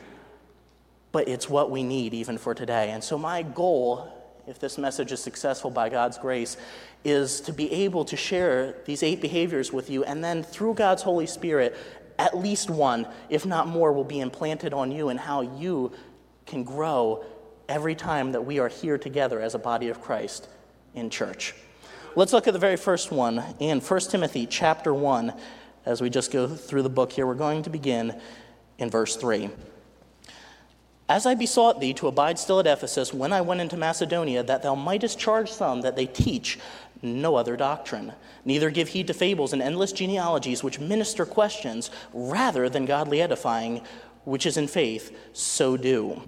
But 1.10 1.26
it's 1.26 1.48
what 1.48 1.70
we 1.70 1.82
need 1.82 2.14
even 2.14 2.38
for 2.38 2.54
today. 2.54 2.90
And 2.90 3.02
so 3.02 3.18
my 3.18 3.42
goal 3.42 4.12
if 4.48 4.58
this 4.58 4.78
message 4.78 5.12
is 5.12 5.22
successful 5.22 5.70
by 5.70 5.90
God's 5.90 6.16
grace, 6.16 6.56
is 7.04 7.40
to 7.42 7.52
be 7.52 7.70
able 7.70 8.04
to 8.06 8.16
share 8.16 8.76
these 8.86 9.02
eight 9.02 9.20
behaviors 9.20 9.72
with 9.72 9.90
you, 9.90 10.04
and 10.04 10.24
then 10.24 10.42
through 10.42 10.74
God's 10.74 11.02
Holy 11.02 11.26
Spirit, 11.26 11.76
at 12.18 12.36
least 12.36 12.70
one, 12.70 13.06
if 13.28 13.44
not 13.44 13.68
more, 13.68 13.92
will 13.92 14.04
be 14.04 14.20
implanted 14.20 14.72
on 14.72 14.90
you 14.90 15.10
and 15.10 15.20
how 15.20 15.42
you 15.42 15.92
can 16.46 16.64
grow 16.64 17.24
every 17.68 17.94
time 17.94 18.32
that 18.32 18.40
we 18.40 18.58
are 18.58 18.68
here 18.68 18.96
together 18.96 19.38
as 19.38 19.54
a 19.54 19.58
body 19.58 19.88
of 19.88 20.00
Christ 20.00 20.48
in 20.94 21.10
church. 21.10 21.54
Let's 22.16 22.32
look 22.32 22.48
at 22.48 22.54
the 22.54 22.58
very 22.58 22.76
first 22.76 23.12
one 23.12 23.44
in 23.58 23.80
1 23.80 24.00
Timothy 24.00 24.46
chapter 24.46 24.94
1. 24.94 25.32
As 25.84 26.00
we 26.00 26.08
just 26.08 26.32
go 26.32 26.48
through 26.48 26.82
the 26.82 26.88
book 26.88 27.12
here, 27.12 27.26
we're 27.26 27.34
going 27.34 27.62
to 27.64 27.70
begin 27.70 28.18
in 28.78 28.88
verse 28.88 29.14
3. 29.16 29.50
As 31.08 31.24
I 31.24 31.34
besought 31.34 31.80
thee 31.80 31.94
to 31.94 32.08
abide 32.08 32.38
still 32.38 32.60
at 32.60 32.66
Ephesus 32.66 33.14
when 33.14 33.32
I 33.32 33.40
went 33.40 33.62
into 33.62 33.78
Macedonia, 33.78 34.42
that 34.42 34.62
thou 34.62 34.74
mightest 34.74 35.18
charge 35.18 35.50
some 35.50 35.80
that 35.80 35.96
they 35.96 36.04
teach 36.04 36.58
no 37.00 37.36
other 37.36 37.56
doctrine, 37.56 38.12
neither 38.44 38.70
give 38.70 38.88
heed 38.88 39.06
to 39.06 39.14
fables 39.14 39.52
and 39.52 39.62
endless 39.62 39.92
genealogies 39.92 40.62
which 40.62 40.78
minister 40.78 41.24
questions 41.24 41.90
rather 42.12 42.68
than 42.68 42.84
godly 42.84 43.22
edifying, 43.22 43.80
which 44.24 44.44
is 44.44 44.58
in 44.58 44.66
faith, 44.66 45.16
so 45.32 45.78
do. 45.78 46.20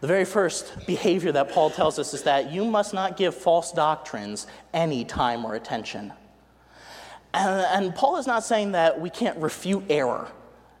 The 0.00 0.06
very 0.06 0.26
first 0.26 0.86
behavior 0.86 1.32
that 1.32 1.50
Paul 1.50 1.70
tells 1.70 1.98
us 1.98 2.14
is 2.14 2.22
that 2.24 2.52
you 2.52 2.64
must 2.64 2.94
not 2.94 3.16
give 3.16 3.34
false 3.34 3.72
doctrines 3.72 4.46
any 4.72 5.04
time 5.04 5.44
or 5.44 5.54
attention. 5.54 6.12
And, 7.32 7.86
and 7.86 7.94
Paul 7.96 8.18
is 8.18 8.26
not 8.26 8.44
saying 8.44 8.72
that 8.72 9.00
we 9.00 9.10
can't 9.10 9.38
refute 9.38 9.84
error 9.88 10.30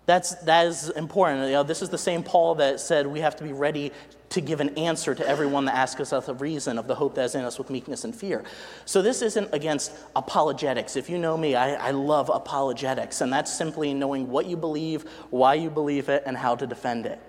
that's, 0.06 0.34
that 0.42 0.66
is 0.66 0.90
important. 0.90 1.46
You 1.46 1.52
know, 1.52 1.62
this 1.62 1.80
is 1.80 1.88
the 1.88 1.98
same 1.98 2.22
Paul 2.22 2.56
that 2.56 2.80
said 2.80 3.06
we 3.06 3.20
have 3.20 3.36
to 3.36 3.44
be 3.44 3.52
ready 3.52 3.92
to 4.30 4.40
give 4.40 4.60
an 4.60 4.76
answer 4.76 5.14
to 5.14 5.26
everyone 5.26 5.64
that 5.66 5.76
asks 5.76 6.12
us 6.12 6.26
the 6.26 6.34
reason 6.34 6.76
of 6.78 6.88
the 6.88 6.94
hope 6.94 7.14
that 7.14 7.24
is 7.24 7.34
in 7.34 7.44
us 7.44 7.56
with 7.56 7.70
meekness 7.70 8.04
and 8.04 8.14
fear. 8.14 8.42
So 8.84 9.00
this 9.00 9.22
isn't 9.22 9.48
against 9.52 9.92
apologetics. 10.16 10.96
If 10.96 11.08
you 11.08 11.18
know 11.18 11.36
me, 11.36 11.54
I, 11.54 11.74
I 11.74 11.90
love 11.92 12.30
apologetics, 12.32 13.20
and 13.20 13.32
that's 13.32 13.52
simply 13.52 13.94
knowing 13.94 14.28
what 14.28 14.46
you 14.46 14.56
believe, 14.56 15.04
why 15.30 15.54
you 15.54 15.70
believe 15.70 16.08
it, 16.08 16.24
and 16.26 16.36
how 16.36 16.56
to 16.56 16.66
defend 16.66 17.06
it. 17.06 17.20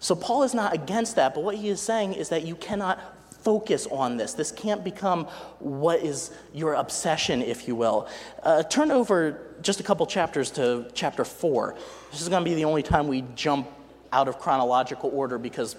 So 0.00 0.14
Paul 0.14 0.42
is 0.42 0.54
not 0.54 0.74
against 0.74 1.16
that, 1.16 1.34
but 1.34 1.44
what 1.44 1.54
he 1.56 1.68
is 1.68 1.80
saying 1.80 2.12
is 2.12 2.28
that 2.28 2.44
you 2.44 2.56
cannot 2.56 3.00
focus 3.44 3.86
on 3.90 4.16
this. 4.16 4.34
This 4.34 4.52
can't 4.52 4.82
become 4.82 5.24
what 5.58 6.02
is 6.02 6.30
your 6.52 6.74
obsession, 6.74 7.42
if 7.42 7.68
you 7.68 7.74
will. 7.74 8.08
Uh, 8.42 8.62
turn 8.62 8.90
over 8.90 9.53
just 9.64 9.80
a 9.80 9.82
couple 9.82 10.06
chapters 10.06 10.50
to 10.52 10.86
chapter 10.94 11.24
4. 11.24 11.74
This 12.12 12.20
is 12.20 12.28
going 12.28 12.44
to 12.44 12.48
be 12.48 12.54
the 12.54 12.66
only 12.66 12.82
time 12.82 13.08
we 13.08 13.24
jump 13.34 13.66
out 14.12 14.28
of 14.28 14.38
chronological 14.38 15.10
order 15.12 15.38
because 15.38 15.74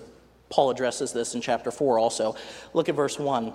Paul 0.49 0.71
addresses 0.71 1.13
this 1.13 1.35
in 1.35 1.41
chapter 1.41 1.71
4 1.71 1.99
also. 1.99 2.35
Look 2.73 2.89
at 2.89 2.95
verse 2.95 3.17
1. 3.17 3.53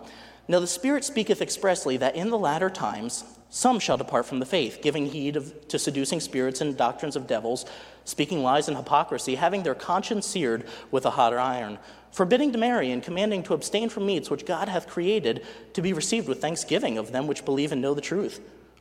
Now 0.49 0.61
the 0.61 0.67
Spirit 0.67 1.05
speaketh 1.05 1.43
expressly 1.43 1.97
that 1.99 2.15
in 2.17 2.31
the 2.31 2.39
latter 2.39 2.71
times 2.71 3.25
some 3.51 3.81
shall 3.81 3.97
depart 3.97 4.27
from 4.27 4.39
the 4.39 4.47
faith, 4.47 4.79
giving 4.81 5.07
heed 5.07 5.37
of, 5.37 5.69
to 5.69 5.79
seducing 5.79 6.21
spirits 6.21 6.61
and 6.61 6.77
doctrines 6.77 7.17
of 7.17 7.27
devils, 7.27 7.67
speaking 8.05 8.43
lies 8.45 8.69
and 8.69 8.77
hypocrisy, 8.77 9.35
having 9.35 9.65
their 9.65 9.75
conscience 9.75 10.27
seared 10.27 10.65
with 10.93 11.05
a 11.05 11.11
hot 11.11 11.35
iron 11.35 11.79
forbidding 12.13 12.53
to 12.53 12.59
marry 12.59 12.91
and 12.91 13.03
commanding 13.03 13.43
to 13.45 13.55
abstain 13.55 13.89
from 13.89 14.07
meats 14.07 14.31
which 14.31 14.47
God 14.47 14.69
hath 14.69 14.89
created 14.89 15.47
to 15.75 15.83
be 15.83 15.93
received 15.93 16.29
with 16.29 16.41
thanksgiving 16.41 16.99
of 16.99 17.13
them 17.13 17.27
which 17.27 17.45
believe 17.45 17.73
and 17.73 17.81
know 17.81 17.95
the 17.95 18.01
truth. 18.01 18.41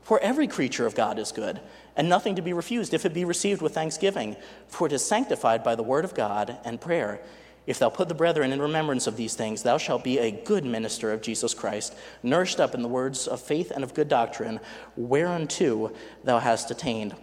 For 0.10 0.20
every 0.22 0.48
creature 0.48 0.88
of 0.88 0.96
God 0.96 1.20
is 1.20 1.32
good, 1.32 1.60
and 1.96 2.10
nothing 2.10 2.34
to 2.34 2.42
be 2.42 2.52
refused 2.52 2.96
if 2.96 3.06
it 3.06 3.14
be 3.14 3.26
received 3.26 3.62
with 3.62 3.76
thanksgiving, 3.76 4.38
for 4.68 4.88
it 4.88 4.94
is 4.94 5.06
sanctified 5.06 5.64
by 5.64 5.76
the 5.76 5.84
word 5.84 6.04
of 6.04 6.16
God 6.16 6.58
and 6.66 6.82
prayer. 6.82 7.22
If 7.68 7.78
thou 7.78 7.90
put 7.92 8.08
the 8.08 8.16
brethren 8.16 8.52
in 8.52 8.60
remembrance 8.60 9.06
of 9.06 9.18
these 9.18 9.36
things, 9.36 9.62
thou 9.62 9.78
shalt 9.78 10.04
be 10.04 10.18
a 10.18 10.32
good 10.32 10.66
minister 10.66 11.14
of 11.14 11.22
Jesus 11.22 11.54
Christ, 11.54 11.94
nourished 12.24 12.60
up 12.60 12.74
in 12.74 12.82
the 12.82 12.88
words 12.88 13.28
of 13.28 13.40
faith 13.40 13.70
and 13.70 13.84
of 13.84 13.94
good 13.94 14.10
doctrine, 14.10 14.60
whereunto 14.98 15.92
thou 16.24 16.40
hast 16.40 16.72
attained. 16.72 17.16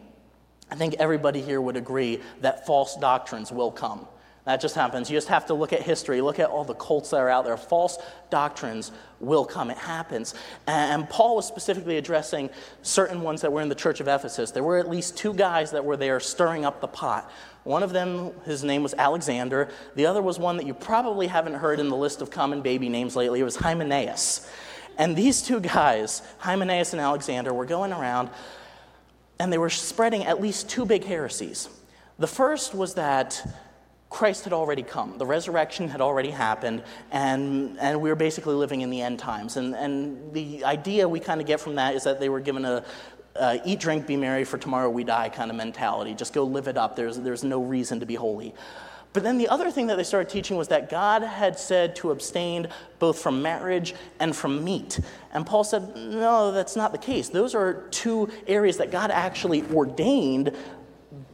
I 0.70 0.76
think 0.76 0.94
everybody 1.00 1.42
here 1.42 1.60
would 1.60 1.76
agree 1.76 2.20
that 2.40 2.66
false 2.66 2.94
doctrines 2.94 3.50
will 3.50 3.72
come 3.72 4.06
That 4.46 4.60
just 4.60 4.76
happens. 4.76 5.10
You 5.10 5.16
just 5.16 5.26
have 5.26 5.46
to 5.46 5.54
look 5.54 5.72
at 5.72 5.82
history, 5.82 6.20
look 6.20 6.38
at 6.38 6.48
all 6.48 6.62
the 6.62 6.74
cults 6.74 7.10
that 7.10 7.16
are 7.16 7.28
out 7.28 7.44
there. 7.44 7.56
False 7.56 7.98
doctrines 8.30 8.92
will 9.18 9.44
come. 9.44 9.70
It 9.70 9.76
happens. 9.76 10.34
And 10.68 11.10
Paul 11.10 11.34
was 11.34 11.46
specifically 11.46 11.96
addressing 11.96 12.50
certain 12.80 13.22
ones 13.22 13.40
that 13.40 13.52
were 13.52 13.60
in 13.60 13.68
the 13.68 13.74
church 13.74 13.98
of 13.98 14.06
Ephesus. 14.06 14.52
There 14.52 14.62
were 14.62 14.78
at 14.78 14.88
least 14.88 15.16
two 15.16 15.34
guys 15.34 15.72
that 15.72 15.84
were 15.84 15.96
there 15.96 16.20
stirring 16.20 16.64
up 16.64 16.80
the 16.80 16.86
pot. 16.86 17.28
One 17.64 17.82
of 17.82 17.92
them, 17.92 18.30
his 18.44 18.62
name 18.62 18.84
was 18.84 18.94
Alexander. 18.94 19.68
The 19.96 20.06
other 20.06 20.22
was 20.22 20.38
one 20.38 20.58
that 20.58 20.66
you 20.66 20.74
probably 20.74 21.26
haven't 21.26 21.54
heard 21.54 21.80
in 21.80 21.88
the 21.88 21.96
list 21.96 22.22
of 22.22 22.30
common 22.30 22.62
baby 22.62 22.88
names 22.88 23.16
lately. 23.16 23.40
It 23.40 23.44
was 23.44 23.56
Hymenaeus. 23.56 24.48
And 24.96 25.16
these 25.16 25.42
two 25.42 25.58
guys, 25.58 26.22
Hymenaeus 26.38 26.92
and 26.92 27.02
Alexander, 27.02 27.52
were 27.52 27.66
going 27.66 27.92
around 27.92 28.30
and 29.40 29.52
they 29.52 29.58
were 29.58 29.70
spreading 29.70 30.24
at 30.24 30.40
least 30.40 30.70
two 30.70 30.86
big 30.86 31.02
heresies. 31.02 31.68
The 32.18 32.28
first 32.28 32.74
was 32.74 32.94
that 32.94 33.44
Christ 34.08 34.44
had 34.44 34.52
already 34.52 34.82
come. 34.82 35.18
The 35.18 35.26
resurrection 35.26 35.88
had 35.88 36.00
already 36.00 36.30
happened, 36.30 36.82
and, 37.10 37.76
and 37.80 38.00
we 38.00 38.08
were 38.08 38.16
basically 38.16 38.54
living 38.54 38.82
in 38.82 38.90
the 38.90 39.02
end 39.02 39.18
times. 39.18 39.56
And, 39.56 39.74
and 39.74 40.32
the 40.32 40.64
idea 40.64 41.08
we 41.08 41.20
kind 41.20 41.40
of 41.40 41.46
get 41.46 41.60
from 41.60 41.74
that 41.74 41.94
is 41.94 42.04
that 42.04 42.20
they 42.20 42.28
were 42.28 42.40
given 42.40 42.64
a 42.64 42.84
uh, 43.38 43.58
eat, 43.64 43.80
drink, 43.80 44.06
be 44.06 44.16
merry, 44.16 44.44
for 44.44 44.58
tomorrow 44.58 44.88
we 44.88 45.04
die 45.04 45.28
kind 45.28 45.50
of 45.50 45.56
mentality. 45.56 46.14
Just 46.14 46.32
go 46.32 46.44
live 46.44 46.68
it 46.68 46.76
up. 46.76 46.96
There's, 46.96 47.18
there's 47.18 47.44
no 47.44 47.62
reason 47.62 48.00
to 48.00 48.06
be 48.06 48.14
holy. 48.14 48.54
But 49.12 49.22
then 49.22 49.38
the 49.38 49.48
other 49.48 49.70
thing 49.70 49.86
that 49.86 49.96
they 49.96 50.04
started 50.04 50.28
teaching 50.28 50.58
was 50.58 50.68
that 50.68 50.90
God 50.90 51.22
had 51.22 51.58
said 51.58 51.96
to 51.96 52.10
abstain 52.10 52.68
both 52.98 53.18
from 53.18 53.40
marriage 53.40 53.94
and 54.20 54.36
from 54.36 54.62
meat. 54.62 55.00
And 55.32 55.46
Paul 55.46 55.64
said, 55.64 55.96
no, 55.96 56.52
that's 56.52 56.76
not 56.76 56.92
the 56.92 56.98
case. 56.98 57.30
Those 57.30 57.54
are 57.54 57.84
two 57.90 58.28
areas 58.46 58.76
that 58.76 58.90
God 58.90 59.10
actually 59.10 59.62
ordained 59.72 60.54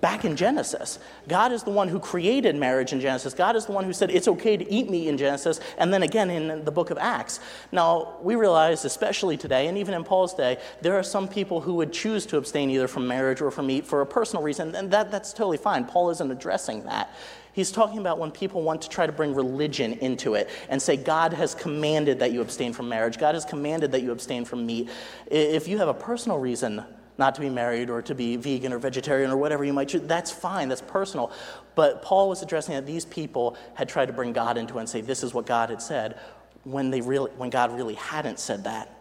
back 0.02 0.24
in 0.24 0.34
Genesis. 0.36 0.98
God 1.28 1.52
is 1.52 1.62
the 1.62 1.70
one 1.70 1.86
who 1.88 2.00
created 2.00 2.56
marriage 2.56 2.92
in 2.92 3.00
Genesis. 3.00 3.32
God 3.32 3.54
is 3.54 3.66
the 3.66 3.72
one 3.72 3.84
who 3.84 3.92
said 3.92 4.10
it's 4.10 4.26
okay 4.26 4.56
to 4.56 4.70
eat 4.70 4.90
meat 4.90 5.06
in 5.06 5.16
Genesis, 5.16 5.60
and 5.78 5.94
then 5.94 6.02
again 6.02 6.28
in 6.28 6.64
the 6.64 6.72
book 6.72 6.90
of 6.90 6.98
Acts. 6.98 7.38
Now, 7.70 8.18
we 8.20 8.34
realize, 8.34 8.84
especially 8.84 9.36
today, 9.36 9.68
and 9.68 9.78
even 9.78 9.94
in 9.94 10.02
Paul's 10.02 10.34
day, 10.34 10.58
there 10.82 10.98
are 10.98 11.04
some 11.04 11.28
people 11.28 11.60
who 11.60 11.74
would 11.74 11.92
choose 11.92 12.26
to 12.26 12.36
abstain 12.36 12.68
either 12.68 12.88
from 12.88 13.06
marriage 13.06 13.40
or 13.40 13.52
from 13.52 13.68
meat 13.68 13.86
for 13.86 14.00
a 14.00 14.06
personal 14.06 14.42
reason, 14.42 14.74
and 14.74 14.90
that, 14.90 15.12
that's 15.12 15.32
totally 15.32 15.56
fine. 15.56 15.84
Paul 15.84 16.10
isn't 16.10 16.30
addressing 16.30 16.82
that. 16.84 17.14
He's 17.52 17.70
talking 17.70 17.98
about 17.98 18.18
when 18.18 18.32
people 18.32 18.62
want 18.62 18.82
to 18.82 18.88
try 18.88 19.06
to 19.06 19.12
bring 19.12 19.34
religion 19.34 19.92
into 19.94 20.34
it 20.34 20.50
and 20.68 20.82
say, 20.82 20.96
God 20.96 21.32
has 21.32 21.54
commanded 21.54 22.18
that 22.18 22.32
you 22.32 22.40
abstain 22.40 22.72
from 22.72 22.88
marriage, 22.88 23.18
God 23.18 23.36
has 23.36 23.44
commanded 23.44 23.92
that 23.92 24.02
you 24.02 24.10
abstain 24.10 24.44
from 24.44 24.66
meat. 24.66 24.88
If 25.26 25.68
you 25.68 25.78
have 25.78 25.88
a 25.88 25.94
personal 25.94 26.38
reason 26.38 26.84
not 27.18 27.34
to 27.34 27.40
be 27.40 27.50
married 27.50 27.90
or 27.90 28.02
to 28.02 28.14
be 28.14 28.36
vegan 28.36 28.72
or 28.72 28.78
vegetarian 28.78 29.30
or 29.30 29.36
whatever 29.36 29.64
you 29.64 29.72
might 29.72 29.88
choose. 29.88 30.02
That's 30.02 30.30
fine, 30.30 30.68
that's 30.68 30.80
personal. 30.80 31.32
But 31.74 32.02
Paul 32.02 32.28
was 32.28 32.42
addressing 32.42 32.74
that 32.74 32.86
these 32.86 33.04
people 33.04 33.56
had 33.74 33.88
tried 33.88 34.06
to 34.06 34.12
bring 34.12 34.32
God 34.32 34.56
into 34.56 34.76
it 34.76 34.80
and 34.80 34.88
say, 34.88 35.00
this 35.00 35.22
is 35.22 35.34
what 35.34 35.46
God 35.46 35.70
had 35.70 35.82
said, 35.82 36.18
when, 36.64 36.90
they 36.90 37.00
really, 37.00 37.30
when 37.32 37.50
God 37.50 37.74
really 37.76 37.94
hadn't 37.94 38.38
said 38.38 38.64
that. 38.64 38.98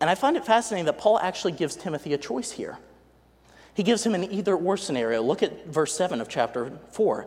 And 0.00 0.10
I 0.10 0.14
find 0.14 0.36
it 0.36 0.44
fascinating 0.44 0.86
that 0.86 0.98
Paul 0.98 1.18
actually 1.18 1.52
gives 1.52 1.76
Timothy 1.76 2.12
a 2.12 2.18
choice 2.18 2.50
here. 2.50 2.78
He 3.74 3.82
gives 3.82 4.04
him 4.04 4.14
an 4.14 4.30
either 4.30 4.54
or 4.54 4.76
scenario. 4.76 5.22
Look 5.22 5.42
at 5.42 5.66
verse 5.66 5.96
7 5.96 6.20
of 6.20 6.28
chapter 6.28 6.78
4. 6.92 7.26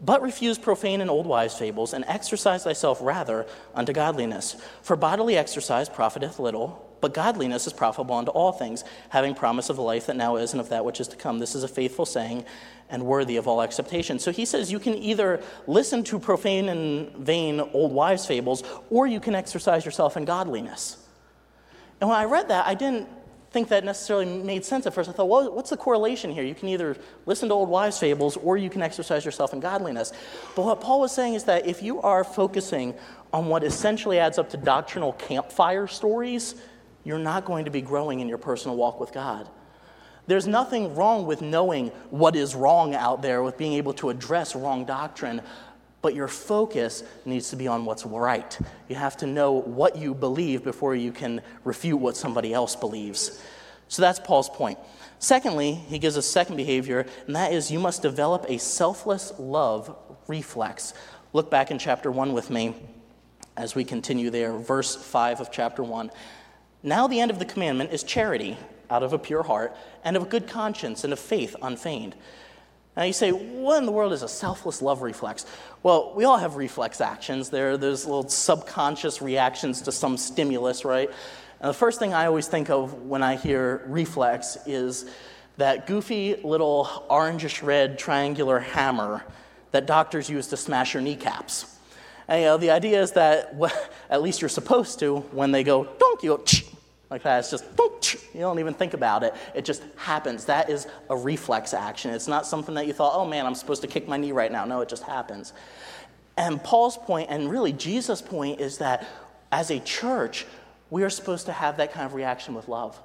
But 0.00 0.22
refuse 0.22 0.58
profane 0.58 1.00
and 1.00 1.10
old 1.10 1.26
wives' 1.26 1.58
fables, 1.58 1.92
and 1.92 2.04
exercise 2.06 2.62
thyself 2.62 2.98
rather 3.00 3.46
unto 3.74 3.92
godliness. 3.92 4.56
For 4.82 4.94
bodily 4.94 5.36
exercise 5.36 5.88
profiteth 5.88 6.38
little 6.38 6.87
but 7.00 7.14
godliness 7.14 7.66
is 7.66 7.72
profitable 7.72 8.16
unto 8.16 8.30
all 8.30 8.52
things, 8.52 8.84
having 9.08 9.34
promise 9.34 9.70
of 9.70 9.76
the 9.76 9.82
life 9.82 10.06
that 10.06 10.16
now 10.16 10.36
is 10.36 10.52
and 10.52 10.60
of 10.60 10.68
that 10.70 10.84
which 10.84 11.00
is 11.00 11.08
to 11.08 11.16
come. 11.16 11.38
This 11.38 11.54
is 11.54 11.62
a 11.62 11.68
faithful 11.68 12.06
saying 12.06 12.44
and 12.90 13.04
worthy 13.04 13.36
of 13.36 13.46
all 13.46 13.62
acceptation. 13.62 14.18
So 14.18 14.32
he 14.32 14.44
says 14.44 14.72
you 14.72 14.78
can 14.78 14.94
either 14.94 15.42
listen 15.66 16.02
to 16.04 16.18
profane 16.18 16.68
and 16.68 17.10
vain 17.16 17.60
old 17.60 17.92
wives' 17.92 18.26
fables, 18.26 18.62
or 18.90 19.06
you 19.06 19.20
can 19.20 19.34
exercise 19.34 19.84
yourself 19.84 20.16
in 20.16 20.24
godliness. 20.24 21.04
And 22.00 22.08
when 22.08 22.18
I 22.18 22.24
read 22.24 22.48
that, 22.48 22.66
I 22.66 22.74
didn't 22.74 23.08
think 23.50 23.68
that 23.68 23.84
necessarily 23.84 24.26
made 24.26 24.64
sense 24.64 24.86
at 24.86 24.94
first. 24.94 25.08
I 25.08 25.12
thought, 25.12 25.28
well, 25.28 25.52
what's 25.52 25.70
the 25.70 25.76
correlation 25.76 26.30
here? 26.30 26.44
You 26.44 26.54
can 26.54 26.68
either 26.68 26.96
listen 27.24 27.48
to 27.48 27.54
old 27.54 27.68
wives' 27.68 27.98
fables 27.98 28.36
or 28.36 28.56
you 28.56 28.68
can 28.68 28.82
exercise 28.82 29.24
yourself 29.24 29.52
in 29.52 29.60
godliness. 29.60 30.12
But 30.54 30.66
what 30.66 30.80
Paul 30.80 31.00
was 31.00 31.12
saying 31.12 31.34
is 31.34 31.44
that 31.44 31.66
if 31.66 31.82
you 31.82 32.00
are 32.02 32.24
focusing 32.24 32.94
on 33.32 33.46
what 33.46 33.64
essentially 33.64 34.18
adds 34.18 34.38
up 34.38 34.50
to 34.50 34.56
doctrinal 34.56 35.14
campfire 35.14 35.86
stories, 35.86 36.56
you're 37.08 37.18
not 37.18 37.46
going 37.46 37.64
to 37.64 37.70
be 37.70 37.80
growing 37.80 38.20
in 38.20 38.28
your 38.28 38.36
personal 38.36 38.76
walk 38.76 39.00
with 39.00 39.12
God. 39.12 39.48
There's 40.26 40.46
nothing 40.46 40.94
wrong 40.94 41.24
with 41.24 41.40
knowing 41.40 41.88
what 42.10 42.36
is 42.36 42.54
wrong 42.54 42.94
out 42.94 43.22
there, 43.22 43.42
with 43.42 43.56
being 43.56 43.72
able 43.72 43.94
to 43.94 44.10
address 44.10 44.54
wrong 44.54 44.84
doctrine, 44.84 45.40
but 46.02 46.14
your 46.14 46.28
focus 46.28 47.02
needs 47.24 47.48
to 47.48 47.56
be 47.56 47.66
on 47.66 47.86
what's 47.86 48.04
right. 48.04 48.58
You 48.90 48.96
have 48.96 49.16
to 49.16 49.26
know 49.26 49.52
what 49.52 49.96
you 49.96 50.14
believe 50.14 50.62
before 50.62 50.94
you 50.94 51.10
can 51.10 51.40
refute 51.64 51.98
what 51.98 52.14
somebody 52.14 52.52
else 52.52 52.76
believes. 52.76 53.42
So 53.88 54.02
that's 54.02 54.20
Paul's 54.20 54.50
point. 54.50 54.78
Secondly, 55.18 55.72
he 55.72 55.98
gives 55.98 56.16
a 56.16 56.22
second 56.22 56.56
behavior, 56.56 57.06
and 57.26 57.34
that 57.34 57.54
is 57.54 57.70
you 57.70 57.78
must 57.78 58.02
develop 58.02 58.44
a 58.50 58.58
selfless 58.58 59.32
love 59.38 59.96
reflex. 60.26 60.92
Look 61.32 61.50
back 61.50 61.70
in 61.70 61.78
chapter 61.78 62.12
1 62.12 62.34
with 62.34 62.50
me 62.50 62.74
as 63.56 63.74
we 63.74 63.82
continue 63.82 64.28
there, 64.28 64.52
verse 64.58 64.94
5 64.94 65.40
of 65.40 65.50
chapter 65.50 65.82
1. 65.82 66.10
Now, 66.82 67.06
the 67.08 67.20
end 67.20 67.30
of 67.30 67.38
the 67.38 67.44
commandment 67.44 67.92
is 67.92 68.02
charity 68.02 68.56
out 68.90 69.02
of 69.02 69.12
a 69.12 69.18
pure 69.18 69.42
heart 69.42 69.76
and 70.04 70.16
of 70.16 70.22
a 70.22 70.26
good 70.26 70.46
conscience 70.48 71.04
and 71.04 71.12
of 71.12 71.18
faith 71.18 71.56
unfeigned. 71.60 72.14
Now, 72.96 73.04
you 73.04 73.12
say, 73.12 73.30
what 73.30 73.78
in 73.78 73.86
the 73.86 73.92
world 73.92 74.12
is 74.12 74.22
a 74.22 74.28
selfless 74.28 74.82
love 74.82 75.02
reflex? 75.02 75.46
Well, 75.82 76.12
we 76.16 76.24
all 76.24 76.38
have 76.38 76.56
reflex 76.56 77.00
actions. 77.00 77.48
There, 77.48 77.76
there's 77.76 78.06
little 78.06 78.28
subconscious 78.28 79.22
reactions 79.22 79.82
to 79.82 79.92
some 79.92 80.16
stimulus, 80.16 80.84
right? 80.84 81.08
And 81.60 81.68
the 81.68 81.74
first 81.74 81.98
thing 81.98 82.12
I 82.12 82.26
always 82.26 82.48
think 82.48 82.70
of 82.70 83.02
when 83.02 83.22
I 83.22 83.36
hear 83.36 83.84
reflex 83.86 84.58
is 84.66 85.08
that 85.58 85.86
goofy 85.86 86.36
little 86.42 86.88
orangish 87.10 87.62
red 87.62 87.98
triangular 87.98 88.60
hammer 88.60 89.24
that 89.72 89.86
doctors 89.86 90.30
use 90.30 90.48
to 90.48 90.56
smash 90.56 90.94
your 90.94 91.02
kneecaps. 91.02 91.76
And, 92.28 92.40
you 92.40 92.46
know, 92.46 92.56
the 92.56 92.70
idea 92.70 93.02
is 93.02 93.12
that, 93.12 93.54
well, 93.54 93.72
at 94.10 94.22
least 94.22 94.40
you're 94.40 94.48
supposed 94.48 94.98
to, 95.00 95.18
when 95.32 95.50
they 95.52 95.64
go, 95.64 95.84
donk, 95.84 96.22
you 96.22 96.32
like 97.10 97.22
that. 97.22 97.38
It's 97.38 97.50
just, 97.50 97.64
you 98.34 98.40
don't 98.40 98.58
even 98.58 98.74
think 98.74 98.94
about 98.94 99.22
it. 99.22 99.34
It 99.54 99.64
just 99.64 99.82
happens. 99.96 100.44
That 100.44 100.70
is 100.70 100.86
a 101.08 101.16
reflex 101.16 101.72
action. 101.74 102.10
It's 102.12 102.28
not 102.28 102.46
something 102.46 102.74
that 102.74 102.86
you 102.86 102.92
thought, 102.92 103.12
oh 103.14 103.26
man, 103.26 103.46
I'm 103.46 103.54
supposed 103.54 103.82
to 103.82 103.88
kick 103.88 104.06
my 104.08 104.16
knee 104.16 104.32
right 104.32 104.52
now. 104.52 104.64
No, 104.64 104.80
it 104.80 104.88
just 104.88 105.02
happens. 105.02 105.52
And 106.36 106.62
Paul's 106.62 106.96
point, 106.96 107.30
and 107.30 107.50
really 107.50 107.72
Jesus' 107.72 108.22
point, 108.22 108.60
is 108.60 108.78
that 108.78 109.06
as 109.50 109.70
a 109.70 109.80
church, 109.80 110.46
we 110.90 111.02
are 111.02 111.10
supposed 111.10 111.46
to 111.46 111.52
have 111.52 111.78
that 111.78 111.92
kind 111.92 112.06
of 112.06 112.14
reaction 112.14 112.54
with 112.54 112.68
love. 112.68 113.00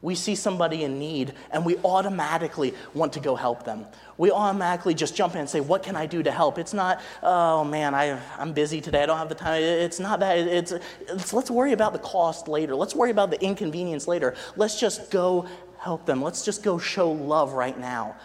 We 0.00 0.14
see 0.14 0.34
somebody 0.34 0.84
in 0.84 0.98
need 0.98 1.34
and 1.50 1.64
we 1.64 1.76
automatically 1.78 2.74
want 2.94 3.12
to 3.14 3.20
go 3.20 3.34
help 3.34 3.64
them. 3.64 3.84
We 4.16 4.30
automatically 4.30 4.94
just 4.94 5.16
jump 5.16 5.34
in 5.34 5.40
and 5.40 5.50
say, 5.50 5.60
What 5.60 5.82
can 5.82 5.96
I 5.96 6.06
do 6.06 6.22
to 6.22 6.30
help? 6.30 6.58
It's 6.58 6.72
not, 6.72 7.00
oh 7.22 7.64
man, 7.64 7.94
I, 7.94 8.20
I'm 8.38 8.52
busy 8.52 8.80
today, 8.80 9.02
I 9.02 9.06
don't 9.06 9.18
have 9.18 9.28
the 9.28 9.34
time. 9.34 9.62
It's 9.62 9.98
not 9.98 10.20
that. 10.20 10.38
It's, 10.38 10.72
it's 11.08 11.32
let's 11.32 11.50
worry 11.50 11.72
about 11.72 11.92
the 11.92 11.98
cost 11.98 12.46
later. 12.46 12.74
Let's 12.76 12.94
worry 12.94 13.10
about 13.10 13.30
the 13.30 13.42
inconvenience 13.42 14.06
later. 14.06 14.34
Let's 14.56 14.78
just 14.78 15.10
go 15.10 15.46
help 15.78 16.06
them. 16.06 16.22
Let's 16.22 16.44
just 16.44 16.62
go 16.62 16.78
show 16.78 17.10
love 17.10 17.52
right 17.52 17.78
now. 17.78 18.16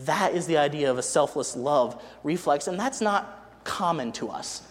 That 0.00 0.34
is 0.34 0.46
the 0.46 0.58
idea 0.58 0.90
of 0.90 0.96
a 0.96 1.02
selfless 1.02 1.56
love 1.56 2.02
reflex, 2.22 2.68
and 2.68 2.78
that's 2.78 3.00
not 3.00 3.64
common 3.64 4.12
to 4.12 4.30
us. 4.30 4.62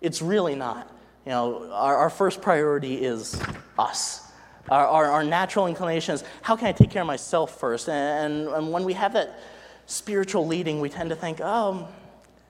It's 0.00 0.20
really 0.22 0.54
not. 0.54 0.92
You 1.24 1.32
know, 1.32 1.72
our, 1.72 1.96
our 1.96 2.10
first 2.10 2.40
priority 2.40 2.96
is 2.96 3.40
us 3.78 4.27
our, 4.70 4.86
our, 4.86 5.06
our, 5.06 5.24
natural 5.24 5.66
inclination 5.66 6.14
is, 6.14 6.24
how 6.42 6.56
can 6.56 6.66
I 6.66 6.72
take 6.72 6.90
care 6.90 7.02
of 7.02 7.06
myself 7.06 7.58
first? 7.58 7.88
And, 7.88 8.48
and 8.48 8.72
when 8.72 8.84
we 8.84 8.92
have 8.94 9.12
that 9.14 9.40
spiritual 9.86 10.46
leading, 10.46 10.80
we 10.80 10.88
tend 10.88 11.10
to 11.10 11.16
think, 11.16 11.40
oh, 11.42 11.88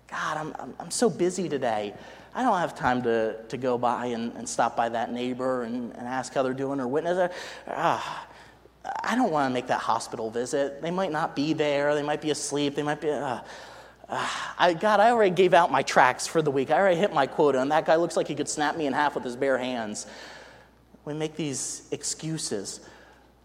God, 0.09 0.37
I'm, 0.37 0.57
I'm, 0.59 0.75
I'm 0.81 0.91
so 0.91 1.09
busy 1.11 1.49
today. 1.49 1.95
I 2.35 2.43
don't 2.43 2.59
have 2.59 2.75
time 2.75 3.03
to, 3.03 3.37
to 3.49 3.57
go 3.57 3.79
by 3.79 4.07
and, 4.07 4.33
and 4.37 4.49
stop 4.49 4.77
by 4.77 4.89
that 4.91 5.13
neighbor 5.13 5.63
and, 5.65 5.93
and 5.97 6.07
ask 6.07 6.33
how 6.35 6.43
they're 6.43 6.55
doing 6.55 6.81
or 6.81 6.87
witness. 6.87 7.33
Ah, 7.69 8.27
I 9.03 9.15
don't 9.15 9.31
want 9.31 9.51
to 9.51 9.55
make 9.55 9.67
that 9.69 9.81
hospital 9.81 10.31
visit. 10.31 10.81
They 10.81 10.91
might 10.91 11.13
not 11.13 11.35
be 11.35 11.53
there. 11.53 11.95
They 11.95 12.03
might 12.03 12.21
be 12.21 12.31
asleep. 12.31 12.75
They 12.75 12.83
might 12.83 13.01
be. 13.01 13.11
Uh, 13.11 13.41
uh, 14.09 14.29
I, 14.59 14.73
God, 14.73 15.01
I 15.01 15.11
already 15.11 15.35
gave 15.35 15.53
out 15.53 15.71
my 15.71 15.83
tracks 15.83 16.27
for 16.27 16.41
the 16.41 16.51
week. 16.51 16.71
I 16.71 16.79
already 16.79 16.97
hit 16.97 17.13
my 17.13 17.27
quota, 17.27 17.61
and 17.61 17.71
that 17.73 17.85
guy 17.85 17.97
looks 17.97 18.17
like 18.17 18.27
he 18.27 18.35
could 18.35 18.49
snap 18.49 18.77
me 18.77 18.87
in 18.87 18.93
half 18.95 19.15
with 19.15 19.25
his 19.25 19.37
bare 19.37 19.59
hands. 19.59 20.07
We 21.09 21.15
make 21.15 21.37
these 21.37 21.89
excuses. 21.91 22.81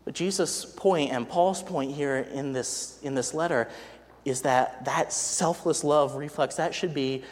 But 0.03 0.13
Jesus' 0.13 0.65
point 0.65 1.13
and 1.13 1.27
Paul's 1.27 1.63
point 1.63 1.95
here 1.95 2.17
in 2.17 2.51
this, 2.51 2.99
in 3.03 3.15
this 3.15 3.33
letter 3.33 3.69
is 4.25 4.41
that 4.41 4.83
that 4.83 5.13
selfless 5.13 5.81
love 5.81 6.15
reflex, 6.15 6.55
that 6.55 6.75
should 6.75 6.93
be 6.93 7.23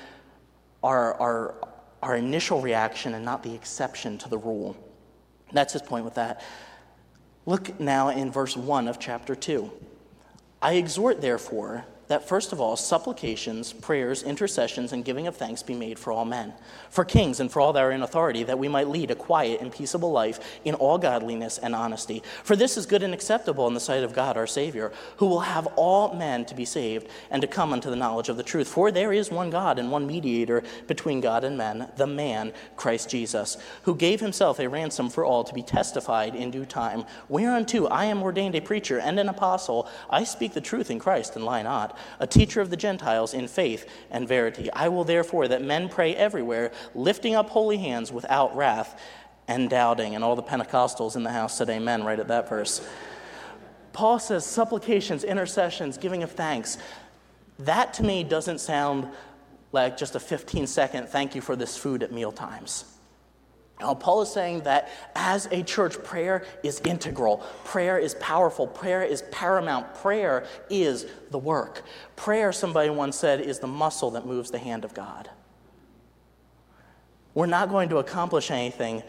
our, 0.84 1.16
our, 1.16 1.56
our 2.02 2.16
initial 2.16 2.62
reaction 2.62 3.14
and 3.14 3.26
not 3.26 3.44
the 3.44 3.54
exception 3.54 4.18
to 4.20 4.30
the 4.30 4.38
rule. 4.38 4.78
That's 5.52 5.74
his 5.74 5.82
point 5.82 6.06
with 6.06 6.16
that. 6.16 6.42
Look 7.46 7.78
now 7.78 8.08
in 8.08 8.32
verse 8.32 8.56
1 8.56 8.88
of 8.88 9.00
chapter 9.00 9.36
2. 9.36 9.70
I 10.62 10.76
exhort, 10.76 11.20
therefore, 11.20 11.84
that 12.12 12.28
first 12.28 12.52
of 12.52 12.60
all, 12.60 12.76
supplications, 12.76 13.72
prayers, 13.72 14.22
intercessions, 14.22 14.92
and 14.92 15.06
giving 15.06 15.28
of 15.28 15.38
thanks 15.38 15.64
be 15.64 15.74
made 15.74 15.98
for 15.98 16.12
all 16.12 16.26
men, 16.26 16.52
for 16.90 17.06
kings 17.06 17.40
and 17.40 17.50
for 17.50 17.62
all 17.62 17.72
that 17.72 17.84
are 17.84 17.92
in 17.92 18.04
authority, 18.04 18.44
that 18.44 18.60
we 18.60 18.68
might 18.68 18.90
lead 18.90 19.10
a 19.10 19.16
quiet 19.16 19.62
and 19.62 19.72
peaceable 19.72 20.12
life 20.12 20.60
in 20.66 20.76
all 20.76 20.98
godliness 20.98 21.58
and 21.58 21.74
honesty. 21.74 22.22
For 22.44 22.58
this 22.58 22.76
is 22.76 22.86
good 22.86 23.02
and 23.02 23.14
acceptable 23.14 23.66
in 23.70 23.74
the 23.74 23.80
sight 23.80 24.04
of 24.04 24.14
God 24.14 24.36
our 24.36 24.46
Savior, 24.46 24.92
who 25.18 25.26
will 25.26 25.40
have 25.40 25.68
all 25.78 26.14
men 26.14 26.44
to 26.46 26.54
be 26.54 26.66
saved 26.66 27.08
and 27.30 27.42
to 27.42 27.48
come 27.48 27.72
unto 27.72 27.90
the 27.90 27.96
knowledge 27.96 28.28
of 28.28 28.36
the 28.36 28.44
truth. 28.44 28.68
For 28.68 28.92
there 28.92 29.14
is 29.14 29.32
one 29.32 29.50
God 29.50 29.80
and 29.80 29.90
one 29.90 30.06
mediator 30.06 30.64
between 30.88 31.22
God 31.22 31.46
and 31.46 31.58
men, 31.58 31.90
the 31.96 32.08
man, 32.08 32.52
Christ 32.76 33.10
Jesus, 33.10 33.56
who 33.84 33.96
gave 33.96 34.20
himself 34.20 34.60
a 34.60 34.68
ransom 34.68 35.10
for 35.10 35.24
all 35.24 35.46
to 35.46 35.54
be 35.54 35.64
testified 35.64 36.36
in 36.36 36.52
due 36.52 36.66
time. 36.66 37.06
Whereunto 37.30 37.88
I 37.88 38.04
am 38.06 38.22
ordained 38.22 38.56
a 38.56 38.62
preacher 38.62 39.00
and 39.00 39.18
an 39.18 39.30
apostle. 39.30 39.88
I 40.10 40.26
speak 40.26 40.54
the 40.54 40.60
truth 40.60 40.92
in 40.92 41.00
Christ 41.00 41.38
and 41.38 41.46
lie 41.46 41.62
not 41.62 41.98
a 42.20 42.28
teacher 42.28 42.62
of 42.62 42.70
the 42.70 42.78
Gentiles 42.78 43.34
in 43.34 43.48
faith 43.48 43.90
and 44.10 44.28
verity. 44.28 44.72
I 44.72 44.90
will 44.90 45.04
therefore 45.04 45.48
that 45.48 45.62
men 45.62 45.90
pray 45.90 46.16
everywhere, 46.16 46.72
lifting 46.96 47.36
up 47.36 47.50
holy 47.50 47.78
hands 47.78 48.12
without 48.12 48.56
wrath 48.56 49.00
and 49.48 49.70
doubting. 49.70 50.16
And 50.16 50.24
all 50.24 50.36
the 50.36 50.44
Pentecostals 50.44 51.16
in 51.16 51.24
the 51.24 51.32
house 51.32 51.58
said 51.58 51.70
amen 51.70 52.04
right 52.04 52.20
at 52.20 52.28
that 52.28 52.50
verse. 52.50 52.88
Paul 53.94 54.20
says 54.20 54.46
supplications, 54.46 55.24
intercessions, 55.24 55.98
giving 55.98 56.24
of 56.24 56.32
thanks. 56.32 56.78
That 57.60 57.94
to 57.96 58.04
me 58.04 58.24
doesn't 58.24 58.60
sound 58.60 59.08
like 59.72 59.98
just 59.98 60.16
a 60.16 60.20
15 60.20 60.68
second 60.68 61.08
thank 61.08 61.36
you 61.36 61.42
for 61.42 61.56
this 61.56 61.78
food 61.78 62.04
at 62.04 62.12
meal 62.12 62.32
times. 62.32 62.91
Now, 63.82 63.96
Paul 63.96 64.22
is 64.22 64.32
saying 64.32 64.62
that 64.62 64.90
as 65.16 65.48
a 65.52 65.64
church, 65.64 66.02
prayer 66.04 66.46
is 66.64 66.80
integral. 66.82 67.38
Prayer 67.66 67.98
is 67.98 68.14
powerful. 68.16 68.68
Prayer 68.68 69.02
is 69.02 69.24
paramount. 69.32 69.96
Prayer 69.96 70.46
is 70.70 71.08
the 71.32 71.40
work. 71.40 71.82
Prayer, 72.16 72.52
somebody 72.52 72.92
once 72.92 73.18
said, 73.18 73.42
is 73.42 73.58
the 73.58 73.68
muscle 73.68 74.12
that 74.12 74.26
moves 74.26 74.52
the 74.52 74.60
hand 74.60 74.86
of 74.86 74.94
God. 74.94 75.30
We're 77.34 77.48
not 77.48 77.70
going 77.70 77.90
to 77.90 77.98
accomplish 77.98 78.52
anything 78.52 79.02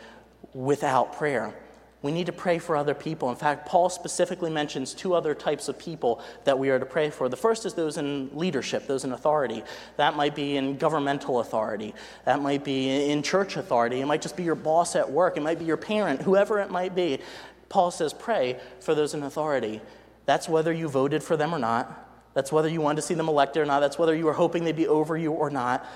without 0.55 1.12
prayer. 1.12 1.55
We 2.02 2.11
need 2.11 2.26
to 2.26 2.32
pray 2.32 2.59
for 2.59 2.76
other 2.76 2.94
people. 2.94 3.30
In 3.30 3.37
fact, 3.37 3.66
Paul 3.66 3.88
specifically 3.88 4.50
mentions 4.50 4.92
two 4.92 5.14
other 5.14 5.35
types 5.35 5.68
of 5.68 5.78
people 5.78 6.21
that 6.44 6.59
we 6.59 6.68
are 6.71 6.78
to 6.78 6.85
pray 6.85 7.11
for. 7.11 7.28
The 7.28 7.37
first 7.37 7.64
is 7.64 7.75
those 7.75 7.97
in 7.97 8.30
leadership, 8.37 8.88
those 8.88 9.04
in 9.04 9.12
authority. 9.12 9.62
That 9.97 10.16
might 10.16 10.35
be 10.35 10.56
in 10.56 10.76
governmental 10.78 11.38
authority, 11.38 11.94
that 12.25 12.42
might 12.42 12.64
be 12.64 13.11
in 13.11 13.23
church 13.23 13.56
authority, 13.56 14.00
it 14.00 14.06
might 14.06 14.21
just 14.21 14.37
be 14.37 14.42
your 14.42 14.56
boss 14.56 14.97
at 14.97 15.11
work, 15.11 15.37
it 15.37 15.42
might 15.42 15.61
be 15.61 15.64
your 15.64 15.76
parent, 15.76 16.23
whoever 16.23 16.59
it 16.59 16.71
might 16.71 16.94
be. 16.97 17.21
Paul 17.68 17.90
says, 17.90 18.12
pray 18.12 18.59
for 18.80 18.94
those 18.94 19.14
in 19.14 19.23
authority. 19.23 19.80
That's 20.26 20.49
whether 20.49 20.73
you 20.73 20.88
voted 20.88 21.23
for 21.23 21.37
them 21.37 21.54
or 21.54 21.59
not. 21.59 22.09
That's 22.35 22.50
whether 22.50 22.68
you 22.68 22.80
wanted 22.80 22.97
to 22.97 23.02
see 23.02 23.14
them 23.14 23.28
elected 23.28 23.62
or 23.62 23.66
not. 23.66 23.80
That's 23.80 23.99
whether 23.99 24.14
you 24.14 24.25
were 24.25 24.32
hoping 24.32 24.64
they'd 24.64 24.76
be 24.76 24.88
over 24.88 25.16
you 25.16 25.32
or 25.32 25.50
not. 25.50 25.87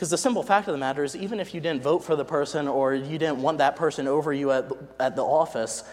Because 0.00 0.08
the 0.08 0.16
simple 0.16 0.42
fact 0.42 0.66
of 0.66 0.72
the 0.72 0.78
matter 0.78 1.04
is, 1.04 1.14
even 1.14 1.40
if 1.40 1.52
you 1.52 1.60
didn't 1.60 1.82
vote 1.82 2.02
for 2.02 2.16
the 2.16 2.24
person 2.24 2.66
or 2.66 2.94
you 2.94 3.18
didn't 3.18 3.36
want 3.42 3.58
that 3.58 3.76
person 3.76 4.08
over 4.08 4.32
you 4.32 4.50
at, 4.50 4.72
at 4.98 5.14
the 5.14 5.22
office, 5.22 5.84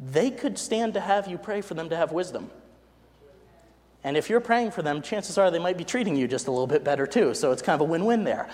they 0.00 0.30
could 0.30 0.56
stand 0.56 0.94
to 0.94 1.00
have 1.00 1.28
you 1.28 1.36
pray 1.36 1.60
for 1.60 1.74
them 1.74 1.90
to 1.90 1.96
have 1.98 2.12
wisdom. 2.12 2.50
And 4.04 4.16
if 4.16 4.30
you're 4.30 4.40
praying 4.40 4.70
for 4.70 4.80
them, 4.80 5.02
chances 5.02 5.36
are 5.36 5.50
they 5.50 5.58
might 5.58 5.76
be 5.76 5.84
treating 5.84 6.16
you 6.16 6.26
just 6.26 6.46
a 6.46 6.50
little 6.50 6.66
bit 6.66 6.82
better 6.82 7.06
too. 7.06 7.34
So 7.34 7.52
it's 7.52 7.60
kind 7.60 7.74
of 7.74 7.82
a 7.82 7.90
win 7.90 8.06
win 8.06 8.24
there. 8.24 8.48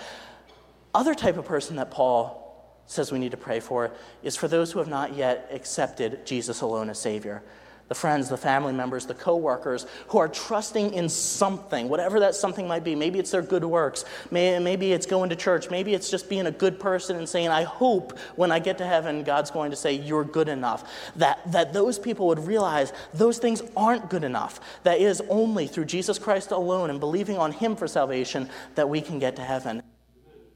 Other 0.93 1.15
type 1.15 1.37
of 1.37 1.45
person 1.45 1.77
that 1.77 1.91
Paul 1.91 2.75
says 2.85 3.09
we 3.09 3.19
need 3.19 3.31
to 3.31 3.37
pray 3.37 3.61
for 3.61 3.91
is 4.21 4.35
for 4.35 4.49
those 4.49 4.73
who 4.73 4.79
have 4.79 4.89
not 4.89 5.15
yet 5.15 5.47
accepted 5.49 6.25
Jesus 6.25 6.59
alone 6.59 6.89
as 6.89 6.99
Savior 6.99 7.41
the 7.89 7.95
friends, 7.95 8.29
the 8.29 8.37
family 8.37 8.71
members, 8.71 9.07
the 9.07 9.15
coworkers 9.15 9.87
who 10.07 10.19
are 10.19 10.27
trusting 10.27 10.93
in 10.93 11.09
something, 11.09 11.89
whatever 11.89 12.19
that 12.19 12.35
something 12.35 12.67
might 12.67 12.83
be. 12.83 12.95
Maybe 12.95 13.17
it's 13.17 13.31
their 13.31 13.41
good 13.41 13.65
works. 13.65 14.05
Maybe 14.31 14.93
it's 14.93 15.07
going 15.07 15.31
to 15.31 15.35
church. 15.35 15.71
Maybe 15.71 15.95
it's 15.95 16.09
just 16.09 16.29
being 16.29 16.45
a 16.45 16.51
good 16.51 16.79
person 16.79 17.17
and 17.17 17.27
saying, 17.27 17.49
I 17.49 17.63
hope 17.63 18.17
when 18.35 18.51
I 18.51 18.59
get 18.59 18.77
to 18.77 18.85
heaven, 18.85 19.23
God's 19.23 19.49
going 19.49 19.71
to 19.71 19.75
say, 19.75 19.93
You're 19.93 20.23
good 20.23 20.47
enough. 20.47 20.89
That, 21.15 21.39
that 21.51 21.73
those 21.73 21.97
people 21.97 22.27
would 22.27 22.45
realize 22.45 22.93
those 23.13 23.39
things 23.39 23.63
aren't 23.75 24.09
good 24.09 24.23
enough. 24.23 24.59
That 24.83 25.01
is 25.01 25.21
only 25.27 25.65
through 25.65 25.85
Jesus 25.85 26.19
Christ 26.19 26.51
alone 26.51 26.91
and 26.91 26.99
believing 26.99 27.39
on 27.39 27.51
Him 27.51 27.75
for 27.75 27.87
salvation 27.87 28.49
that 28.75 28.87
we 28.87 29.01
can 29.01 29.17
get 29.17 29.35
to 29.37 29.41
heaven. 29.41 29.81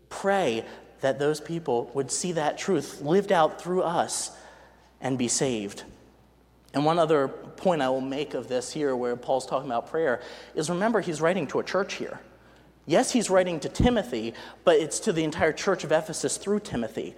Pray 0.09 0.63
that 1.01 1.17
those 1.17 1.41
people 1.41 1.89
would 1.95 2.11
see 2.11 2.33
that 2.33 2.59
truth 2.59 3.01
lived 3.01 3.31
out 3.31 3.59
through 3.59 3.81
us 3.81 4.31
and 5.01 5.17
be 5.17 5.27
saved. 5.27 5.83
And 6.73 6.85
one 6.85 6.97
other 6.97 7.27
point 7.27 7.81
I 7.81 7.89
will 7.89 8.01
make 8.01 8.33
of 8.33 8.47
this 8.47 8.71
here, 8.71 8.95
where 8.95 9.15
Paul's 9.15 9.45
talking 9.45 9.69
about 9.69 9.89
prayer, 9.89 10.21
is 10.55 10.69
remember 10.69 11.01
he's 11.01 11.21
writing 11.21 11.45
to 11.47 11.59
a 11.59 11.63
church 11.63 11.95
here. 11.95 12.19
Yes, 12.85 13.11
he's 13.11 13.29
writing 13.29 13.59
to 13.61 13.69
Timothy, 13.69 14.33
but 14.63 14.77
it's 14.77 14.99
to 15.01 15.13
the 15.13 15.23
entire 15.23 15.53
church 15.53 15.83
of 15.83 15.91
Ephesus 15.91 16.37
through 16.37 16.61
Timothy. 16.61 17.15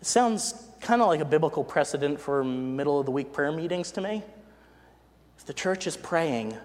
It 0.00 0.06
sounds 0.06 0.68
kind 0.80 1.00
of 1.00 1.08
like 1.08 1.20
a 1.20 1.24
biblical 1.24 1.62
precedent 1.62 2.20
for 2.20 2.42
middle 2.42 2.98
of 2.98 3.06
the 3.06 3.12
week 3.12 3.32
prayer 3.32 3.52
meetings 3.52 3.92
to 3.92 4.00
me. 4.00 4.22
If 5.38 5.44
the 5.44 5.54
church 5.54 5.86
is 5.86 5.96
praying, 5.96 6.56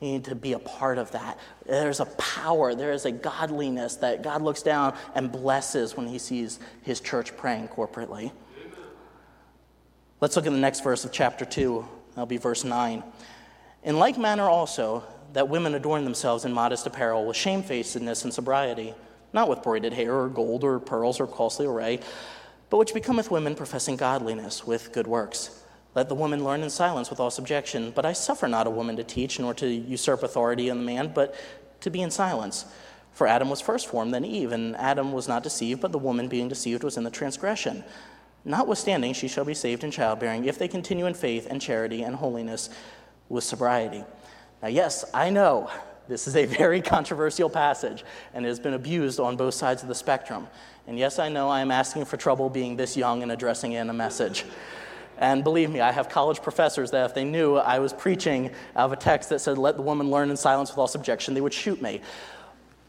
you 0.00 0.08
need 0.12 0.24
to 0.24 0.34
be 0.34 0.52
a 0.52 0.58
part 0.58 0.98
of 0.98 1.10
that. 1.12 1.38
There's 1.66 2.00
a 2.00 2.06
power, 2.06 2.74
there 2.74 2.92
is 2.92 3.06
a 3.06 3.12
godliness 3.12 3.96
that 3.96 4.22
God 4.22 4.42
looks 4.42 4.62
down 4.62 4.96
and 5.14 5.32
blesses 5.32 5.96
when 5.96 6.06
he 6.06 6.18
sees 6.18 6.60
his 6.82 7.00
church 7.00 7.36
praying 7.36 7.68
corporately. 7.68 8.30
Let's 10.24 10.36
look 10.36 10.46
at 10.46 10.52
the 10.52 10.58
next 10.58 10.80
verse 10.80 11.04
of 11.04 11.12
chapter 11.12 11.44
2. 11.44 11.86
That'll 12.14 12.24
be 12.24 12.38
verse 12.38 12.64
9. 12.64 13.04
In 13.82 13.98
like 13.98 14.16
manner 14.16 14.48
also, 14.48 15.04
that 15.34 15.50
women 15.50 15.74
adorn 15.74 16.04
themselves 16.04 16.46
in 16.46 16.52
modest 16.54 16.86
apparel 16.86 17.26
with 17.26 17.36
shamefacedness 17.36 18.24
and 18.24 18.32
sobriety, 18.32 18.94
not 19.34 19.50
with 19.50 19.62
braided 19.62 19.92
hair 19.92 20.14
or 20.18 20.30
gold 20.30 20.64
or 20.64 20.78
pearls 20.78 21.20
or 21.20 21.26
costly 21.26 21.66
array, 21.66 22.00
but 22.70 22.78
which 22.78 22.94
becometh 22.94 23.30
women 23.30 23.54
professing 23.54 23.96
godliness 23.96 24.66
with 24.66 24.92
good 24.92 25.06
works. 25.06 25.62
Let 25.94 26.08
the 26.08 26.14
woman 26.14 26.42
learn 26.42 26.62
in 26.62 26.70
silence 26.70 27.10
with 27.10 27.20
all 27.20 27.30
subjection. 27.30 27.92
But 27.94 28.06
I 28.06 28.14
suffer 28.14 28.48
not 28.48 28.66
a 28.66 28.70
woman 28.70 28.96
to 28.96 29.04
teach, 29.04 29.38
nor 29.38 29.52
to 29.52 29.68
usurp 29.68 30.22
authority 30.22 30.70
in 30.70 30.78
the 30.78 30.84
man, 30.84 31.12
but 31.14 31.34
to 31.82 31.90
be 31.90 32.00
in 32.00 32.10
silence. 32.10 32.64
For 33.12 33.26
Adam 33.26 33.50
was 33.50 33.60
first 33.60 33.88
formed, 33.88 34.14
then 34.14 34.24
Eve, 34.24 34.52
and 34.52 34.74
Adam 34.76 35.12
was 35.12 35.28
not 35.28 35.42
deceived, 35.42 35.82
but 35.82 35.92
the 35.92 35.98
woman 35.98 36.28
being 36.28 36.48
deceived 36.48 36.82
was 36.82 36.96
in 36.96 37.04
the 37.04 37.10
transgression. 37.10 37.84
Notwithstanding, 38.44 39.14
she 39.14 39.28
shall 39.28 39.44
be 39.44 39.54
saved 39.54 39.84
in 39.84 39.90
childbearing 39.90 40.44
if 40.44 40.58
they 40.58 40.68
continue 40.68 41.06
in 41.06 41.14
faith 41.14 41.46
and 41.48 41.60
charity 41.60 42.02
and 42.02 42.16
holiness 42.16 42.68
with 43.28 43.44
sobriety. 43.44 44.04
Now, 44.62 44.68
yes, 44.68 45.04
I 45.14 45.30
know 45.30 45.70
this 46.08 46.28
is 46.28 46.36
a 46.36 46.44
very 46.44 46.82
controversial 46.94 47.48
passage 47.48 48.04
and 48.34 48.44
it 48.44 48.48
has 48.48 48.60
been 48.60 48.74
abused 48.74 49.18
on 49.18 49.36
both 49.36 49.54
sides 49.54 49.82
of 49.82 49.88
the 49.88 49.94
spectrum. 49.94 50.46
And 50.86 50.98
yes, 50.98 51.18
I 51.18 51.30
know 51.30 51.48
I 51.48 51.60
am 51.60 51.70
asking 51.70 52.04
for 52.04 52.18
trouble 52.18 52.50
being 52.50 52.76
this 52.76 52.96
young 52.96 53.22
and 53.22 53.32
addressing 53.32 53.72
in 53.72 53.88
a 53.88 53.94
message. 53.94 54.44
And 55.16 55.44
believe 55.44 55.70
me, 55.70 55.80
I 55.80 55.92
have 55.92 56.08
college 56.08 56.42
professors 56.42 56.90
that 56.90 57.06
if 57.06 57.14
they 57.14 57.24
knew 57.24 57.56
I 57.56 57.78
was 57.78 57.92
preaching 57.92 58.50
out 58.76 58.86
of 58.86 58.92
a 58.92 58.96
text 58.96 59.30
that 59.30 59.40
said, 59.40 59.56
let 59.56 59.76
the 59.76 59.82
woman 59.82 60.10
learn 60.10 60.28
in 60.28 60.36
silence 60.36 60.70
with 60.70 60.78
all 60.78 60.88
subjection, 60.88 61.34
they 61.34 61.40
would 61.40 61.54
shoot 61.54 61.80
me. 61.80 62.02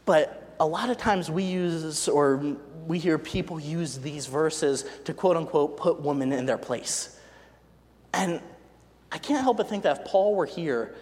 But 0.04 0.54
a 0.58 0.66
lot 0.66 0.90
of 0.90 0.96
times 0.96 1.30
we 1.30 1.44
use, 1.44 2.08
or 2.08 2.56
we 2.86 2.98
hear 2.98 3.18
people 3.18 3.58
use 3.58 3.98
these 3.98 4.26
verses 4.26 4.84
to 5.04 5.12
quote 5.12 5.36
unquote 5.36 5.76
put 5.76 6.00
women 6.00 6.32
in 6.32 6.46
their 6.46 6.58
place. 6.58 7.18
And 8.14 8.40
I 9.12 9.18
can't 9.18 9.42
help 9.42 9.58
but 9.58 9.68
think 9.68 9.82
that 9.82 10.00
if 10.00 10.04
Paul 10.06 10.34
were 10.34 10.46
here, 10.46 10.94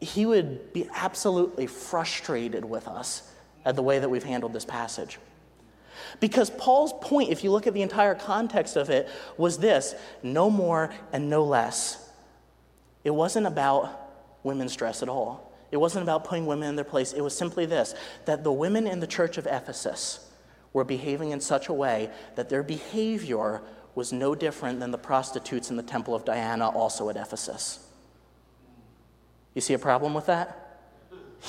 he 0.00 0.26
would 0.26 0.72
be 0.72 0.88
absolutely 0.94 1.66
frustrated 1.66 2.64
with 2.64 2.88
us 2.88 3.30
at 3.64 3.76
the 3.76 3.82
way 3.82 3.98
that 3.98 4.08
we've 4.08 4.24
handled 4.24 4.52
this 4.52 4.64
passage. 4.64 5.18
Because 6.20 6.50
Paul's 6.50 6.92
point, 7.00 7.30
if 7.30 7.44
you 7.44 7.50
look 7.50 7.66
at 7.66 7.74
the 7.74 7.82
entire 7.82 8.14
context 8.14 8.76
of 8.76 8.90
it, 8.90 9.08
was 9.36 9.58
this 9.58 9.94
no 10.22 10.50
more 10.50 10.92
and 11.12 11.30
no 11.30 11.44
less. 11.44 12.10
It 13.04 13.10
wasn't 13.10 13.46
about 13.46 14.10
women's 14.42 14.74
dress 14.74 15.02
at 15.02 15.08
all. 15.08 15.52
It 15.70 15.76
wasn't 15.76 16.02
about 16.02 16.24
putting 16.24 16.46
women 16.46 16.68
in 16.68 16.76
their 16.76 16.84
place. 16.84 17.12
It 17.12 17.22
was 17.22 17.36
simply 17.36 17.66
this 17.66 17.94
that 18.24 18.44
the 18.44 18.52
women 18.52 18.86
in 18.86 19.00
the 19.00 19.06
church 19.06 19.38
of 19.38 19.46
Ephesus, 19.46 20.28
were 20.72 20.84
behaving 20.84 21.30
in 21.30 21.40
such 21.40 21.68
a 21.68 21.72
way 21.72 22.10
that 22.34 22.48
their 22.48 22.62
behavior 22.62 23.62
was 23.94 24.12
no 24.12 24.34
different 24.34 24.80
than 24.80 24.90
the 24.90 24.98
prostitutes 24.98 25.70
in 25.70 25.76
the 25.76 25.82
temple 25.82 26.14
of 26.14 26.24
Diana, 26.24 26.68
also 26.68 27.10
at 27.10 27.16
Ephesus. 27.16 27.86
You 29.54 29.60
see 29.60 29.74
a 29.74 29.78
problem 29.78 30.14
with 30.14 30.26
that? 30.26 30.58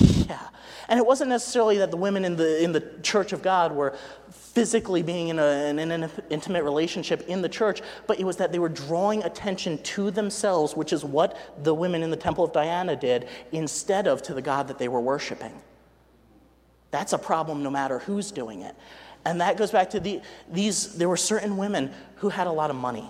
Yeah. 0.28 0.48
And 0.88 0.98
it 0.98 1.06
wasn't 1.06 1.30
necessarily 1.30 1.78
that 1.78 1.90
the 1.90 1.96
women 1.96 2.24
in 2.24 2.36
the, 2.36 2.62
in 2.62 2.72
the 2.72 2.80
church 3.02 3.32
of 3.32 3.42
God 3.42 3.72
were 3.72 3.96
physically 4.30 5.02
being 5.02 5.28
in, 5.28 5.38
a, 5.38 5.66
in 5.66 5.78
an 5.78 6.10
intimate 6.30 6.64
relationship 6.64 7.26
in 7.28 7.42
the 7.42 7.48
church, 7.48 7.82
but 8.06 8.18
it 8.18 8.24
was 8.24 8.36
that 8.38 8.52
they 8.52 8.58
were 8.58 8.68
drawing 8.68 9.22
attention 9.22 9.82
to 9.82 10.10
themselves, 10.10 10.74
which 10.74 10.92
is 10.92 11.04
what 11.04 11.36
the 11.62 11.74
women 11.74 12.02
in 12.02 12.10
the 12.10 12.16
temple 12.16 12.44
of 12.44 12.52
Diana 12.52 12.96
did, 12.96 13.28
instead 13.52 14.06
of 14.06 14.22
to 14.22 14.34
the 14.34 14.42
God 14.42 14.68
that 14.68 14.78
they 14.78 14.88
were 14.88 15.00
worshiping. 15.00 15.52
That's 16.90 17.12
a 17.12 17.18
problem 17.18 17.62
no 17.62 17.70
matter 17.70 17.98
who's 17.98 18.30
doing 18.30 18.62
it. 18.62 18.76
And 19.24 19.40
that 19.40 19.56
goes 19.56 19.70
back 19.70 19.90
to 19.90 20.00
the, 20.00 20.20
these, 20.50 20.96
there 20.96 21.08
were 21.08 21.16
certain 21.16 21.56
women 21.56 21.92
who 22.16 22.28
had 22.28 22.46
a 22.46 22.52
lot 22.52 22.70
of 22.70 22.76
money. 22.76 23.08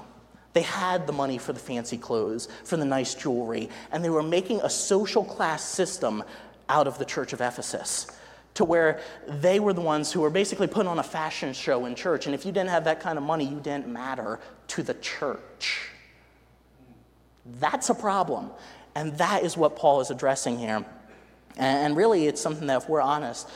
They 0.52 0.62
had 0.62 1.06
the 1.06 1.12
money 1.12 1.38
for 1.38 1.52
the 1.52 1.58
fancy 1.58 1.98
clothes, 1.98 2.48
for 2.64 2.76
the 2.76 2.84
nice 2.84 3.14
jewelry, 3.14 3.68
and 3.90 4.04
they 4.04 4.10
were 4.10 4.22
making 4.22 4.60
a 4.60 4.70
social 4.70 5.24
class 5.24 5.68
system 5.68 6.22
out 6.68 6.86
of 6.86 6.98
the 6.98 7.04
church 7.04 7.32
of 7.32 7.40
Ephesus 7.40 8.06
to 8.54 8.64
where 8.64 9.00
they 9.26 9.58
were 9.58 9.72
the 9.72 9.80
ones 9.80 10.12
who 10.12 10.20
were 10.20 10.30
basically 10.30 10.68
put 10.68 10.86
on 10.86 11.00
a 11.00 11.02
fashion 11.02 11.52
show 11.52 11.86
in 11.86 11.94
church. 11.96 12.26
And 12.26 12.34
if 12.34 12.46
you 12.46 12.52
didn't 12.52 12.70
have 12.70 12.84
that 12.84 13.00
kind 13.00 13.18
of 13.18 13.24
money, 13.24 13.44
you 13.44 13.58
didn't 13.58 13.88
matter 13.88 14.38
to 14.68 14.82
the 14.84 14.94
church. 14.94 15.88
That's 17.58 17.90
a 17.90 17.94
problem. 17.94 18.50
And 18.94 19.18
that 19.18 19.42
is 19.42 19.56
what 19.56 19.74
Paul 19.74 20.00
is 20.00 20.10
addressing 20.10 20.58
here. 20.58 20.84
And 21.56 21.96
really, 21.96 22.26
it's 22.26 22.40
something 22.40 22.68
that, 22.68 22.82
if 22.82 22.88
we're 22.88 23.00
honest, 23.00 23.48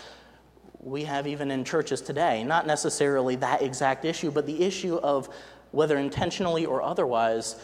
we 0.80 1.04
have 1.04 1.26
even 1.26 1.50
in 1.50 1.64
churches 1.64 2.00
today. 2.00 2.44
Not 2.44 2.66
necessarily 2.66 3.36
that 3.36 3.62
exact 3.62 4.04
issue, 4.04 4.30
but 4.30 4.46
the 4.46 4.62
issue 4.62 4.96
of 4.96 5.28
whether 5.70 5.98
intentionally 5.98 6.64
or 6.64 6.82
otherwise, 6.82 7.56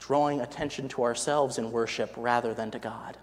drawing 0.00 0.40
attention 0.40 0.88
to 0.88 1.02
ourselves 1.02 1.58
in 1.58 1.70
worship 1.70 2.12
rather 2.16 2.52
than 2.52 2.70
to 2.70 2.78
God. 2.78 3.16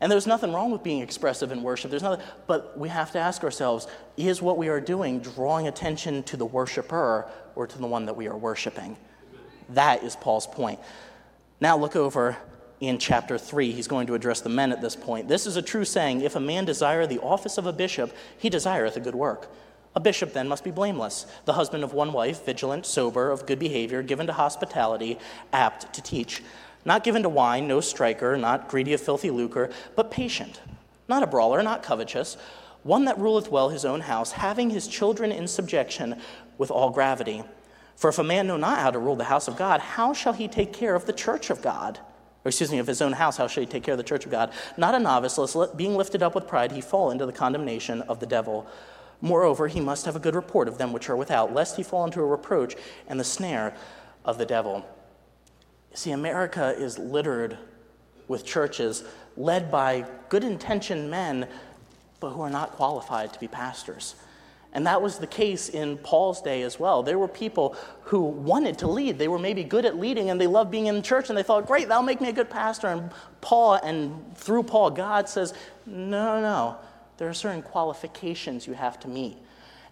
And 0.00 0.12
there's 0.12 0.26
nothing 0.26 0.52
wrong 0.52 0.70
with 0.70 0.82
being 0.82 1.00
expressive 1.00 1.52
in 1.52 1.62
worship. 1.62 1.90
There's 1.90 2.02
nothing, 2.02 2.24
but 2.46 2.78
we 2.78 2.90
have 2.90 3.12
to 3.12 3.18
ask 3.18 3.42
ourselves 3.42 3.86
is 4.16 4.42
what 4.42 4.58
we 4.58 4.68
are 4.68 4.80
doing 4.80 5.20
drawing 5.20 5.68
attention 5.68 6.22
to 6.24 6.36
the 6.36 6.44
worshiper 6.44 7.30
or 7.54 7.66
to 7.66 7.78
the 7.78 7.86
one 7.86 8.04
that 8.06 8.14
we 8.14 8.28
are 8.28 8.36
worshiping? 8.36 8.96
That 9.70 10.04
is 10.04 10.14
Paul's 10.14 10.46
point. 10.46 10.78
Now 11.60 11.78
look 11.78 11.96
over 11.96 12.36
in 12.80 12.98
chapter 12.98 13.38
3. 13.38 13.72
He's 13.72 13.88
going 13.88 14.06
to 14.06 14.14
address 14.14 14.40
the 14.40 14.48
men 14.48 14.72
at 14.72 14.80
this 14.80 14.96
point. 14.96 15.28
This 15.28 15.46
is 15.46 15.56
a 15.56 15.62
true 15.62 15.84
saying 15.84 16.20
if 16.20 16.36
a 16.36 16.40
man 16.40 16.64
desire 16.64 17.06
the 17.06 17.20
office 17.20 17.58
of 17.58 17.66
a 17.66 17.72
bishop, 17.72 18.14
he 18.38 18.50
desireth 18.50 18.96
a 18.96 19.00
good 19.00 19.14
work. 19.14 19.48
A 19.94 20.00
bishop 20.00 20.34
then 20.34 20.46
must 20.46 20.62
be 20.62 20.70
blameless, 20.70 21.26
the 21.46 21.54
husband 21.54 21.82
of 21.82 21.94
one 21.94 22.12
wife, 22.12 22.44
vigilant, 22.44 22.84
sober, 22.84 23.30
of 23.30 23.46
good 23.46 23.58
behavior, 23.58 24.02
given 24.02 24.26
to 24.26 24.32
hospitality, 24.34 25.18
apt 25.52 25.92
to 25.94 26.02
teach 26.02 26.42
not 26.86 27.02
given 27.02 27.24
to 27.24 27.28
wine, 27.28 27.66
no 27.66 27.80
striker, 27.80 28.38
not 28.38 28.68
greedy 28.68 28.94
of 28.94 29.00
filthy 29.00 29.28
lucre, 29.28 29.68
but 29.96 30.10
patient, 30.10 30.60
not 31.08 31.22
a 31.22 31.26
brawler, 31.26 31.60
not 31.60 31.82
covetous, 31.82 32.36
one 32.84 33.04
that 33.04 33.18
ruleth 33.18 33.50
well 33.50 33.68
his 33.68 33.84
own 33.84 34.00
house, 34.00 34.30
having 34.30 34.70
his 34.70 34.86
children 34.86 35.32
in 35.32 35.48
subjection 35.48 36.18
with 36.56 36.70
all 36.70 36.90
gravity. 36.90 37.42
For 37.96 38.08
if 38.08 38.20
a 38.20 38.24
man 38.24 38.46
know 38.46 38.56
not 38.56 38.78
how 38.78 38.92
to 38.92 39.00
rule 39.00 39.16
the 39.16 39.24
house 39.24 39.48
of 39.48 39.56
God, 39.56 39.80
how 39.80 40.12
shall 40.12 40.32
he 40.32 40.46
take 40.46 40.72
care 40.72 40.94
of 40.94 41.06
the 41.06 41.12
church 41.12 41.50
of 41.50 41.60
God? 41.60 41.98
Or 42.46 42.48
excuse 42.48 42.70
me, 42.70 42.78
of 42.78 42.86
his 42.86 43.02
own 43.02 43.10
house, 43.10 43.38
how 43.38 43.48
shall 43.48 43.62
he 43.62 43.66
take 43.66 43.82
care 43.82 43.94
of 43.94 43.98
the 43.98 44.04
church 44.04 44.24
of 44.24 44.30
God? 44.30 44.52
Not 44.76 44.94
a 44.94 45.00
novice, 45.00 45.36
lest 45.36 45.76
being 45.76 45.96
lifted 45.96 46.22
up 46.22 46.36
with 46.36 46.46
pride, 46.46 46.70
he 46.70 46.80
fall 46.80 47.10
into 47.10 47.26
the 47.26 47.32
condemnation 47.32 48.02
of 48.02 48.20
the 48.20 48.26
devil. 48.26 48.68
Moreover, 49.20 49.66
he 49.66 49.80
must 49.80 50.06
have 50.06 50.14
a 50.14 50.20
good 50.20 50.36
report 50.36 50.68
of 50.68 50.78
them 50.78 50.92
which 50.92 51.10
are 51.10 51.16
without, 51.16 51.52
lest 51.52 51.76
he 51.76 51.82
fall 51.82 52.04
into 52.04 52.20
a 52.20 52.24
reproach 52.24 52.76
and 53.08 53.18
the 53.18 53.24
snare 53.24 53.74
of 54.24 54.38
the 54.38 54.46
devil. 54.46 54.86
See, 55.92 56.12
America 56.12 56.72
is 56.78 57.00
littered 57.00 57.58
with 58.28 58.44
churches 58.44 59.02
led 59.36 59.68
by 59.68 60.06
good 60.28 60.44
intentioned 60.44 61.10
men, 61.10 61.48
but 62.20 62.30
who 62.30 62.42
are 62.42 62.50
not 62.50 62.70
qualified 62.70 63.32
to 63.32 63.40
be 63.40 63.48
pastors. 63.48 64.14
And 64.76 64.86
that 64.86 65.00
was 65.00 65.18
the 65.18 65.26
case 65.26 65.70
in 65.70 65.96
Paul's 65.96 66.42
day 66.42 66.60
as 66.60 66.78
well. 66.78 67.02
There 67.02 67.18
were 67.18 67.28
people 67.28 67.74
who 68.02 68.20
wanted 68.20 68.76
to 68.80 68.86
lead. 68.86 69.16
They 69.16 69.26
were 69.26 69.38
maybe 69.38 69.64
good 69.64 69.86
at 69.86 69.96
leading 69.96 70.28
and 70.28 70.38
they 70.38 70.46
loved 70.46 70.70
being 70.70 70.84
in 70.84 71.00
church 71.00 71.30
and 71.30 71.38
they 71.38 71.42
thought, 71.42 71.66
great, 71.66 71.88
that'll 71.88 72.02
make 72.02 72.20
me 72.20 72.28
a 72.28 72.32
good 72.32 72.50
pastor. 72.50 72.88
And 72.88 73.10
Paul, 73.40 73.76
and 73.76 74.36
through 74.36 74.64
Paul, 74.64 74.90
God 74.90 75.30
says, 75.30 75.54
no, 75.86 76.42
no, 76.42 76.76
there 77.16 77.26
are 77.26 77.32
certain 77.32 77.62
qualifications 77.62 78.66
you 78.66 78.74
have 78.74 79.00
to 79.00 79.08
meet. 79.08 79.38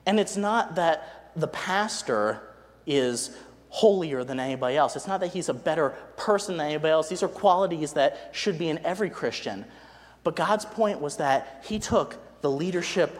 And 0.04 0.20
it's 0.20 0.36
not 0.36 0.74
that 0.74 1.32
the 1.34 1.48
pastor 1.48 2.42
is 2.86 3.34
holier 3.70 4.22
than 4.22 4.38
anybody 4.38 4.76
else. 4.76 4.96
It's 4.96 5.06
not 5.06 5.20
that 5.20 5.28
he's 5.28 5.48
a 5.48 5.54
better 5.54 5.94
person 6.18 6.58
than 6.58 6.66
anybody 6.66 6.92
else. 6.92 7.08
These 7.08 7.22
are 7.22 7.28
qualities 7.28 7.94
that 7.94 8.32
should 8.32 8.58
be 8.58 8.68
in 8.68 8.76
every 8.84 9.08
Christian. 9.08 9.64
But 10.24 10.36
God's 10.36 10.66
point 10.66 11.00
was 11.00 11.16
that 11.16 11.64
he 11.66 11.78
took 11.78 12.18
the 12.42 12.50
leadership 12.50 13.18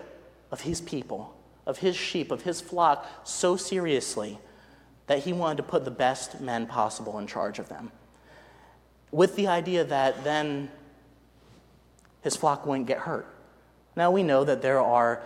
of 0.51 0.61
his 0.61 0.83
people, 0.83 1.35
of 1.67 1.79
his 1.79 1.97
sheep, 1.97 2.31
of 2.31 2.43
his 2.43 2.61
flock 2.61 3.07
so 3.25 3.57
seriously 3.57 4.39
that 5.07 5.21
he 5.21 5.33
wanted 5.33 5.59
to 5.59 5.63
put 5.63 5.85
the 5.85 5.91
best 5.91 6.41
men 6.41 6.67
possible 6.67 7.19
in 7.19 7.27
charge 7.27 7.59
of 7.59 7.69
them. 7.69 7.93
With 9.11 9.37
the 9.37 9.47
idea 9.47 9.85
that 9.85 10.25
then 10.25 10.71
his 12.23 12.37
flock 12.37 12.67
wouldn't 12.67 12.87
get 12.87 12.99
hurt. 12.99 13.27
Now 13.97 14.11
we 14.11 14.23
know 14.23 14.45
that 14.45 14.63
there 14.63 14.81
are 14.81 15.23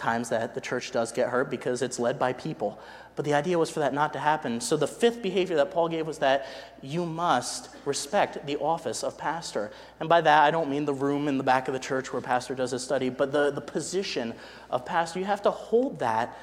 times 0.00 0.30
that 0.30 0.54
the 0.54 0.60
church 0.60 0.90
does 0.90 1.12
get 1.12 1.28
hurt 1.28 1.50
because 1.50 1.82
it's 1.82 1.98
led 1.98 2.18
by 2.18 2.32
people. 2.32 2.80
But 3.16 3.24
the 3.24 3.34
idea 3.34 3.58
was 3.58 3.70
for 3.70 3.80
that 3.80 3.92
not 3.92 4.12
to 4.14 4.18
happen. 4.18 4.60
So 4.60 4.76
the 4.76 4.86
fifth 4.86 5.22
behavior 5.22 5.56
that 5.56 5.70
Paul 5.70 5.88
gave 5.88 6.06
was 6.06 6.18
that 6.18 6.46
you 6.80 7.04
must 7.04 7.68
respect 7.84 8.46
the 8.46 8.56
office 8.56 9.04
of 9.04 9.18
pastor. 9.18 9.70
And 10.00 10.08
by 10.08 10.22
that, 10.22 10.42
I 10.42 10.50
don't 10.50 10.70
mean 10.70 10.86
the 10.86 10.94
room 10.94 11.28
in 11.28 11.36
the 11.36 11.44
back 11.44 11.68
of 11.68 11.74
the 11.74 11.80
church 11.80 12.12
where 12.12 12.22
pastor 12.22 12.54
does 12.54 12.70
his 12.70 12.82
study, 12.82 13.10
but 13.10 13.30
the, 13.30 13.50
the 13.50 13.60
position 13.60 14.34
of 14.70 14.86
pastor. 14.86 15.18
You 15.18 15.26
have 15.26 15.42
to 15.42 15.50
hold 15.50 15.98
that 15.98 16.36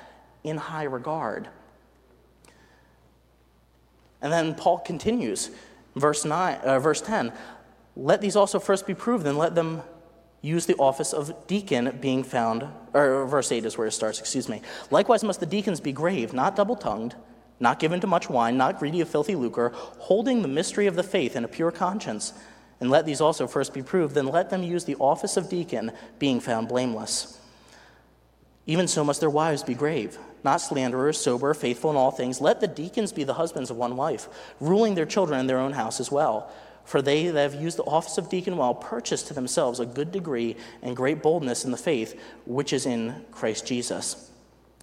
in 0.44 0.58
high 0.58 0.84
regard. 0.84 1.48
And 4.22 4.32
then 4.32 4.56
Paul 4.56 4.80
continues, 4.80 5.50
verse, 5.96 6.26
nine, 6.26 6.58
uh, 6.64 6.80
verse 6.80 7.02
10 7.02 7.32
Let 7.96 8.22
these 8.22 8.36
also 8.36 8.60
first 8.60 8.86
be 8.86 8.94
proved, 8.94 9.26
and 9.26 9.38
let 9.38 9.56
them 9.56 9.82
use 10.42 10.66
the 10.66 10.76
office 10.76 11.14
of 11.14 11.48
deacon 11.48 11.98
being 12.00 12.24
found, 12.24 12.68
or 12.94 13.26
verse 13.26 13.52
8 13.52 13.66
is 13.66 13.78
where 13.78 13.88
it 13.88 13.92
starts, 13.92 14.20
excuse 14.20 14.48
me. 14.48 14.62
Likewise 14.92 15.24
must 15.24 15.40
the 15.40 15.46
deacons 15.46 15.80
be 15.80 15.92
grave, 15.92 16.34
not 16.34 16.56
double 16.56 16.76
tongued, 16.76 17.16
not 17.60 17.80
given 17.80 18.00
to 18.00 18.08
much 18.08 18.30
wine, 18.30 18.58
not 18.58 18.80
greedy 18.80 19.02
of 19.02 19.10
filthy 19.10 19.36
lucre, 19.36 19.72
holding 20.00 20.42
the 20.42 20.48
mystery 20.48 20.88
of 20.88 20.96
the 20.96 21.04
faith 21.04 21.36
in 21.36 21.44
a 21.44 21.48
pure 21.48 21.72
conscience. 21.72 22.34
And 22.80 22.92
let 22.92 23.06
these 23.06 23.22
also 23.22 23.48
first 23.48 23.74
be 23.74 23.82
proved, 23.82 24.14
then 24.14 24.28
let 24.28 24.52
them 24.52 24.62
use 24.62 24.86
the 24.86 24.96
office 24.98 25.38
of 25.38 25.50
deacon, 25.50 25.92
being 26.20 26.40
found 26.40 26.68
blameless. 26.68 27.40
Even 28.68 28.88
so 28.88 29.04
must 29.04 29.22
their 29.22 29.30
wives 29.30 29.64
be 29.64 29.74
grave, 29.74 30.18
not 30.44 30.58
slanderers, 30.58 31.18
sober, 31.20 31.54
faithful 31.54 31.90
in 31.90 31.96
all 31.96 32.12
things. 32.12 32.40
Let 32.42 32.60
the 32.60 32.68
deacons 32.68 33.12
be 33.12 33.24
the 33.24 33.34
husbands 33.34 33.72
of 33.72 33.78
one 33.78 33.96
wife, 33.96 34.28
ruling 34.60 34.94
their 34.94 35.06
children 35.06 35.40
in 35.40 35.48
their 35.48 35.58
own 35.58 35.72
house 35.72 36.00
as 36.00 36.12
well. 36.12 36.52
For 36.88 37.02
they 37.02 37.28
that 37.28 37.52
have 37.52 37.62
used 37.62 37.78
the 37.78 37.84
office 37.84 38.18
of 38.18 38.30
deacon 38.30 38.56
well 38.56 38.74
purchase 38.74 39.22
to 39.24 39.34
themselves 39.34 39.82
a 39.82 39.86
good 39.86 40.10
degree 40.10 40.56
and 40.82 40.96
great 40.96 41.22
boldness 41.22 41.66
in 41.66 41.72
the 41.72 41.78
faith 41.78 42.18
which 42.46 42.72
is 42.72 42.86
in 42.86 43.26
Christ 43.30 43.66
Jesus. 43.66 44.32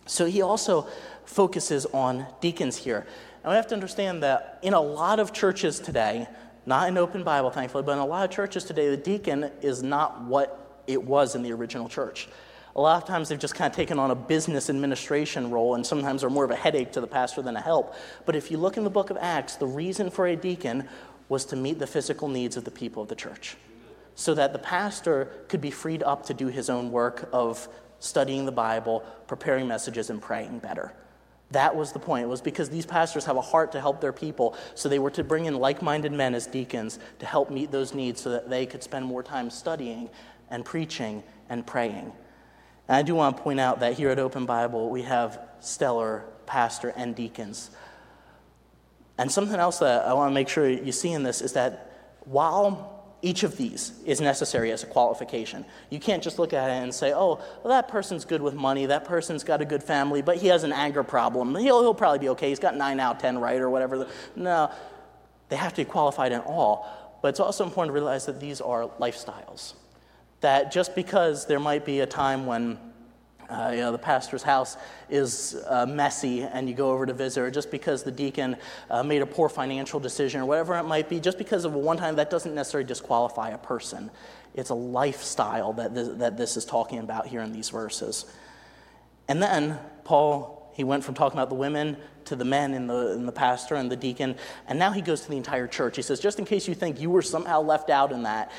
So 0.04 0.26
he 0.26 0.42
also 0.42 0.86
focuses 1.24 1.86
on 1.86 2.26
deacons 2.42 2.76
here. 2.76 3.06
And 3.42 3.50
we 3.50 3.56
have 3.56 3.68
to 3.68 3.74
understand 3.74 4.22
that 4.22 4.58
in 4.60 4.74
a 4.74 4.80
lot 4.82 5.18
of 5.18 5.32
churches 5.32 5.80
today, 5.80 6.28
not 6.66 6.88
in 6.88 6.98
Open 6.98 7.24
Bible, 7.24 7.50
thankfully, 7.50 7.84
but 7.84 7.92
in 7.92 7.98
a 8.00 8.06
lot 8.06 8.22
of 8.22 8.30
churches 8.30 8.64
today, 8.64 8.90
the 8.90 8.98
deacon 8.98 9.50
is 9.62 9.82
not 9.82 10.24
what 10.24 10.82
it 10.86 11.02
was 11.02 11.34
in 11.34 11.42
the 11.42 11.52
original 11.52 11.88
church. 11.88 12.28
A 12.76 12.80
lot 12.82 13.00
of 13.02 13.08
times 13.08 13.30
they've 13.30 13.38
just 13.38 13.54
kind 13.54 13.70
of 13.70 13.74
taken 13.74 13.98
on 13.98 14.10
a 14.10 14.14
business 14.14 14.68
administration 14.68 15.50
role 15.50 15.74
and 15.74 15.86
sometimes 15.86 16.22
are 16.22 16.28
more 16.28 16.44
of 16.44 16.50
a 16.50 16.56
headache 16.56 16.92
to 16.92 17.00
the 17.00 17.06
pastor 17.06 17.40
than 17.40 17.56
a 17.56 17.62
help. 17.62 17.94
But 18.26 18.36
if 18.36 18.50
you 18.50 18.58
look 18.58 18.76
in 18.76 18.84
the 18.84 18.90
book 18.90 19.08
of 19.08 19.16
Acts, 19.18 19.56
the 19.56 19.66
reason 19.66 20.10
for 20.10 20.26
a 20.26 20.36
deacon 20.36 20.86
was 21.28 21.44
to 21.46 21.56
meet 21.56 21.78
the 21.78 21.86
physical 21.86 22.28
needs 22.28 22.56
of 22.56 22.64
the 22.64 22.70
people 22.70 23.02
of 23.02 23.08
the 23.08 23.14
church 23.14 23.56
so 24.14 24.34
that 24.34 24.52
the 24.52 24.58
pastor 24.58 25.30
could 25.48 25.60
be 25.60 25.70
freed 25.70 26.02
up 26.02 26.24
to 26.26 26.34
do 26.34 26.46
his 26.46 26.70
own 26.70 26.90
work 26.90 27.28
of 27.32 27.68
studying 27.98 28.46
the 28.46 28.52
Bible, 28.52 29.04
preparing 29.26 29.66
messages, 29.66 30.10
and 30.10 30.20
praying 30.20 30.58
better. 30.58 30.92
That 31.50 31.74
was 31.74 31.92
the 31.92 31.98
point. 31.98 32.24
It 32.24 32.28
was 32.28 32.40
because 32.40 32.68
these 32.68 32.86
pastors 32.86 33.24
have 33.24 33.36
a 33.36 33.40
heart 33.40 33.72
to 33.72 33.80
help 33.80 34.00
their 34.00 34.12
people, 34.12 34.56
so 34.74 34.88
they 34.88 34.98
were 34.98 35.10
to 35.12 35.24
bring 35.24 35.46
in 35.46 35.56
like 35.58 35.82
minded 35.82 36.12
men 36.12 36.34
as 36.34 36.46
deacons 36.46 36.98
to 37.18 37.26
help 37.26 37.50
meet 37.50 37.70
those 37.70 37.94
needs 37.94 38.20
so 38.20 38.30
that 38.30 38.50
they 38.50 38.66
could 38.66 38.82
spend 38.82 39.04
more 39.04 39.22
time 39.22 39.50
studying 39.50 40.10
and 40.50 40.64
preaching 40.64 41.22
and 41.48 41.66
praying. 41.66 42.12
And 42.88 42.96
I 42.96 43.02
do 43.02 43.14
want 43.14 43.36
to 43.36 43.42
point 43.42 43.60
out 43.60 43.80
that 43.80 43.94
here 43.94 44.10
at 44.10 44.18
Open 44.18 44.46
Bible, 44.46 44.90
we 44.90 45.02
have 45.02 45.40
stellar 45.60 46.24
pastor 46.46 46.92
and 46.96 47.14
deacons. 47.14 47.70
And 49.18 49.30
something 49.30 49.58
else 49.58 49.78
that 49.78 50.06
I 50.06 50.12
want 50.12 50.30
to 50.30 50.34
make 50.34 50.48
sure 50.48 50.68
you 50.68 50.92
see 50.92 51.12
in 51.12 51.22
this 51.22 51.40
is 51.40 51.52
that 51.52 51.90
while 52.24 52.94
each 53.24 53.42
of 53.42 53.56
these 53.56 53.92
is 54.04 54.20
necessary 54.20 54.70
as 54.70 54.82
a 54.82 54.86
qualification. 54.86 55.64
You 55.88 55.98
can't 55.98 56.22
just 56.22 56.38
look 56.38 56.52
at 56.52 56.68
it 56.68 56.82
and 56.82 56.94
say, 56.94 57.14
oh, 57.14 57.36
well, 57.36 57.70
that 57.70 57.88
person's 57.88 58.26
good 58.26 58.42
with 58.42 58.52
money, 58.52 58.84
that 58.84 59.06
person's 59.06 59.42
got 59.42 59.62
a 59.62 59.64
good 59.64 59.82
family, 59.82 60.20
but 60.20 60.36
he 60.36 60.48
has 60.48 60.62
an 60.62 60.72
anger 60.72 61.02
problem. 61.02 61.54
He'll, 61.54 61.80
he'll 61.80 61.94
probably 61.94 62.18
be 62.18 62.28
okay. 62.30 62.50
He's 62.50 62.58
got 62.58 62.76
9 62.76 63.00
out 63.00 63.16
of 63.16 63.22
10 63.22 63.38
right 63.38 63.58
or 63.58 63.70
whatever. 63.70 64.06
No, 64.36 64.70
they 65.48 65.56
have 65.56 65.72
to 65.72 65.86
be 65.86 65.90
qualified 65.90 66.32
in 66.32 66.40
all. 66.40 67.18
But 67.22 67.28
it's 67.28 67.40
also 67.40 67.64
important 67.64 67.88
to 67.88 67.94
realize 67.94 68.26
that 68.26 68.40
these 68.40 68.60
are 68.60 68.90
lifestyles. 69.00 69.72
That 70.42 70.70
just 70.70 70.94
because 70.94 71.46
there 71.46 71.58
might 71.58 71.86
be 71.86 72.00
a 72.00 72.06
time 72.06 72.44
when 72.44 72.78
uh, 73.48 73.70
you 73.72 73.80
know, 73.80 73.92
the 73.92 73.98
pastor's 73.98 74.42
house 74.42 74.76
is 75.08 75.56
uh, 75.68 75.86
messy 75.86 76.42
and 76.42 76.68
you 76.68 76.74
go 76.74 76.90
over 76.90 77.06
to 77.06 77.12
visit, 77.12 77.40
or 77.40 77.50
just 77.50 77.70
because 77.70 78.02
the 78.02 78.10
deacon 78.10 78.56
uh, 78.90 79.02
made 79.02 79.22
a 79.22 79.26
poor 79.26 79.48
financial 79.48 80.00
decision, 80.00 80.40
or 80.40 80.46
whatever 80.46 80.76
it 80.78 80.84
might 80.84 81.08
be, 81.08 81.20
just 81.20 81.38
because 81.38 81.64
of 81.64 81.74
a 81.74 81.78
one 81.78 81.96
time, 81.96 82.16
that 82.16 82.30
doesn't 82.30 82.54
necessarily 82.54 82.86
disqualify 82.86 83.50
a 83.50 83.58
person. 83.58 84.10
It's 84.54 84.70
a 84.70 84.74
lifestyle 84.74 85.72
that 85.74 85.94
this, 85.94 86.08
that 86.18 86.36
this 86.36 86.56
is 86.56 86.64
talking 86.64 86.98
about 86.98 87.26
here 87.26 87.42
in 87.42 87.52
these 87.52 87.70
verses. 87.70 88.26
And 89.28 89.42
then 89.42 89.78
Paul 90.04 90.70
He 90.74 90.84
went 90.84 91.04
from 91.04 91.14
talking 91.14 91.38
about 91.38 91.50
the 91.50 91.54
women 91.54 91.96
to 92.24 92.36
the 92.36 92.44
men 92.44 92.74
and 92.74 92.90
the, 92.90 93.12
and 93.12 93.28
the 93.28 93.32
pastor 93.32 93.76
and 93.76 93.90
the 93.90 93.96
deacon, 93.96 94.36
and 94.66 94.78
now 94.78 94.90
he 94.90 95.00
goes 95.00 95.20
to 95.22 95.28
the 95.30 95.36
entire 95.36 95.68
church. 95.68 95.96
He 95.96 96.02
says, 96.02 96.20
just 96.20 96.38
in 96.38 96.44
case 96.44 96.66
you 96.66 96.74
think 96.74 97.00
you 97.00 97.10
were 97.10 97.22
somehow 97.22 97.62
left 97.62 97.90
out 97.90 98.12
in 98.12 98.24
that, 98.24 98.50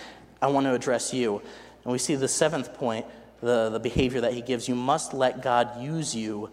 I 0.41 0.47
want 0.47 0.65
to 0.65 0.73
address 0.73 1.13
you. 1.13 1.41
And 1.83 1.91
we 1.91 1.97
see 1.97 2.15
the 2.15 2.27
seventh 2.27 2.73
point, 2.73 3.05
the, 3.45 3.69
the 3.69 3.79
behavior 3.79 4.21
that 4.21 4.33
he 4.33 4.41
gives. 4.41 4.67
You 4.67 4.73
must 4.73 5.13
let 5.13 5.43
God 5.43 5.79
use 5.79 6.15
you 6.15 6.49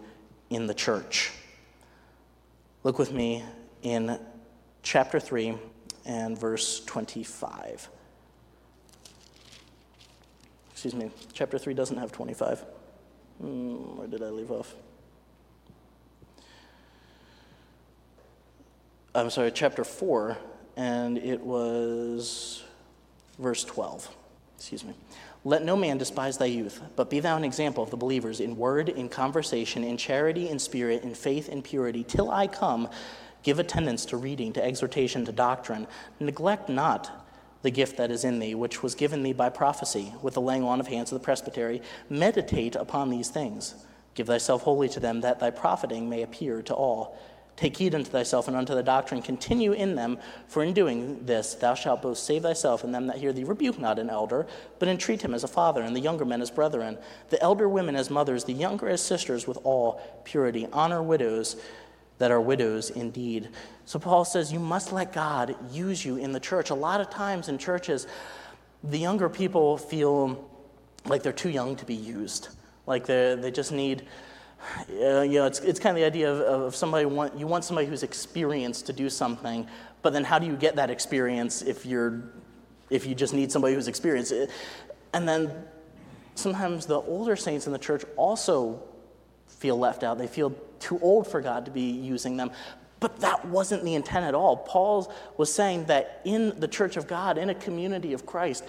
in 0.51 0.67
the 0.67 0.75
church. 0.75 1.31
Look 2.83 2.99
with 2.99 3.11
me 3.11 3.43
in 3.81 4.19
chapter 4.83 5.19
3 5.19 5.57
and 6.05 6.37
verse 6.37 6.85
25. 6.85 7.89
Excuse 10.71 10.93
me, 10.93 11.09
chapter 11.33 11.57
3 11.57 11.73
doesn't 11.73 11.97
have 11.97 12.11
25. 12.11 12.63
Mm, 13.43 13.95
where 13.95 14.07
did 14.07 14.21
I 14.21 14.29
leave 14.29 14.51
off? 14.51 14.75
I'm 19.15 19.31
sorry, 19.31 19.51
chapter 19.51 19.83
4, 19.83 20.37
and 20.77 21.17
it 21.17 21.41
was 21.41 22.63
verse 23.39 23.63
12. 23.63 24.15
Excuse 24.57 24.83
me. 24.83 24.93
Let 25.45 25.65
no 25.65 25.75
man 25.75 25.97
despise 25.97 26.37
thy 26.37 26.45
youth, 26.45 26.81
but 26.95 27.09
be 27.09 27.19
thou 27.19 27.35
an 27.35 27.43
example 27.43 27.83
of 27.83 27.89
the 27.89 27.97
believers 27.97 28.39
in 28.39 28.55
word, 28.55 28.87
in 28.87 29.09
conversation, 29.09 29.83
in 29.83 29.97
charity, 29.97 30.47
in 30.47 30.57
spirit, 30.57 31.03
in 31.03 31.13
faith, 31.13 31.49
in 31.49 31.61
purity, 31.61 32.05
till 32.05 32.31
I 32.31 32.47
come. 32.47 32.87
Give 33.43 33.59
attendance 33.59 34.05
to 34.05 34.17
reading, 34.17 34.53
to 34.53 34.63
exhortation, 34.63 35.25
to 35.25 35.33
doctrine. 35.33 35.87
Neglect 36.21 36.69
not 36.69 37.27
the 37.61 37.71
gift 37.71 37.97
that 37.97 38.09
is 38.09 38.23
in 38.23 38.39
thee, 38.39 38.55
which 38.55 38.81
was 38.81 38.95
given 38.95 39.21
thee 39.21 39.33
by 39.33 39.49
prophecy, 39.49 40.13
with 40.21 40.33
the 40.33 40.41
laying 40.41 40.63
on 40.63 40.79
of 40.79 40.87
hands 40.87 41.11
of 41.11 41.19
the 41.19 41.25
presbytery. 41.25 41.81
Meditate 42.09 42.77
upon 42.77 43.09
these 43.09 43.29
things. 43.29 43.75
Give 44.15 44.27
thyself 44.27 44.61
wholly 44.61 44.87
to 44.89 44.99
them, 45.01 45.21
that 45.21 45.41
thy 45.41 45.49
profiting 45.49 46.09
may 46.09 46.21
appear 46.21 46.61
to 46.61 46.73
all. 46.73 47.17
Take 47.55 47.77
heed 47.77 47.93
unto 47.93 48.09
thyself 48.09 48.47
and 48.47 48.57
unto 48.57 48.73
the 48.73 48.81
doctrine. 48.81 49.21
Continue 49.21 49.73
in 49.73 49.95
them, 49.95 50.17
for 50.47 50.63
in 50.63 50.73
doing 50.73 51.23
this 51.25 51.53
thou 51.53 51.75
shalt 51.75 52.01
both 52.01 52.17
save 52.17 52.41
thyself 52.41 52.83
and 52.83 52.93
them 52.93 53.07
that 53.07 53.17
hear 53.17 53.31
thee. 53.31 53.43
Rebuke 53.43 53.77
not 53.77 53.99
an 53.99 54.09
elder, 54.09 54.47
but 54.79 54.87
entreat 54.87 55.21
him 55.21 55.33
as 55.33 55.43
a 55.43 55.47
father, 55.47 55.81
and 55.81 55.95
the 55.95 55.99
younger 55.99 56.25
men 56.25 56.41
as 56.41 56.49
brethren, 56.49 56.97
the 57.29 57.41
elder 57.43 57.69
women 57.69 57.95
as 57.95 58.09
mothers, 58.09 58.43
the 58.43 58.53
younger 58.53 58.89
as 58.89 59.01
sisters, 59.01 59.47
with 59.47 59.59
all 59.63 60.01
purity. 60.23 60.67
Honor 60.73 61.03
widows 61.03 61.55
that 62.17 62.31
are 62.31 62.41
widows 62.41 62.89
indeed. 62.89 63.49
So 63.85 63.99
Paul 63.99 64.25
says 64.25 64.51
you 64.51 64.59
must 64.59 64.91
let 64.91 65.13
God 65.13 65.55
use 65.71 66.03
you 66.03 66.17
in 66.17 66.31
the 66.31 66.39
church. 66.39 66.69
A 66.69 66.75
lot 66.75 67.01
of 67.01 67.09
times 67.09 67.49
in 67.49 67.57
churches, 67.57 68.07
the 68.83 68.97
younger 68.97 69.29
people 69.29 69.77
feel 69.77 70.49
like 71.05 71.21
they're 71.21 71.33
too 71.33 71.49
young 71.49 71.75
to 71.75 71.85
be 71.85 71.95
used, 71.95 72.49
like 72.87 73.05
they 73.05 73.51
just 73.53 73.71
need 73.71 74.07
you 74.89 75.27
know, 75.29 75.45
it's, 75.45 75.59
it's 75.59 75.79
kind 75.79 75.95
of 75.95 76.01
the 76.01 76.05
idea 76.05 76.31
of, 76.31 76.63
of 76.63 76.75
somebody 76.75 77.05
want, 77.05 77.37
you 77.37 77.47
want 77.47 77.63
somebody 77.63 77.87
who's 77.87 78.03
experienced 78.03 78.85
to 78.87 78.93
do 78.93 79.09
something, 79.09 79.67
but 80.01 80.13
then 80.13 80.23
how 80.23 80.39
do 80.39 80.45
you 80.45 80.55
get 80.55 80.75
that 80.75 80.89
experience 80.89 81.61
if 81.61 81.85
you're 81.85 82.23
if 82.89 83.07
you 83.07 83.15
just 83.15 83.33
need 83.33 83.51
somebody 83.51 83.73
who's 83.73 83.87
experienced? 83.87 84.33
And 85.13 85.27
then 85.27 85.51
sometimes 86.35 86.85
the 86.85 86.99
older 87.01 87.35
saints 87.35 87.65
in 87.65 87.73
the 87.73 87.79
church 87.79 88.03
also 88.17 88.81
feel 89.47 89.77
left 89.77 90.03
out. 90.03 90.17
They 90.17 90.27
feel 90.27 90.53
too 90.79 90.99
old 91.01 91.27
for 91.27 91.41
God 91.41 91.65
to 91.65 91.71
be 91.71 91.89
using 91.89 92.37
them. 92.37 92.51
But 92.99 93.19
that 93.19 93.45
wasn't 93.45 93.83
the 93.83 93.95
intent 93.95 94.25
at 94.25 94.33
all. 94.33 94.57
Paul 94.57 95.13
was 95.37 95.53
saying 95.53 95.85
that 95.85 96.21
in 96.23 96.57
the 96.59 96.67
church 96.67 96.95
of 96.95 97.07
God, 97.07 97.37
in 97.37 97.49
a 97.49 97.55
community 97.55 98.13
of 98.13 98.25
Christ, 98.25 98.63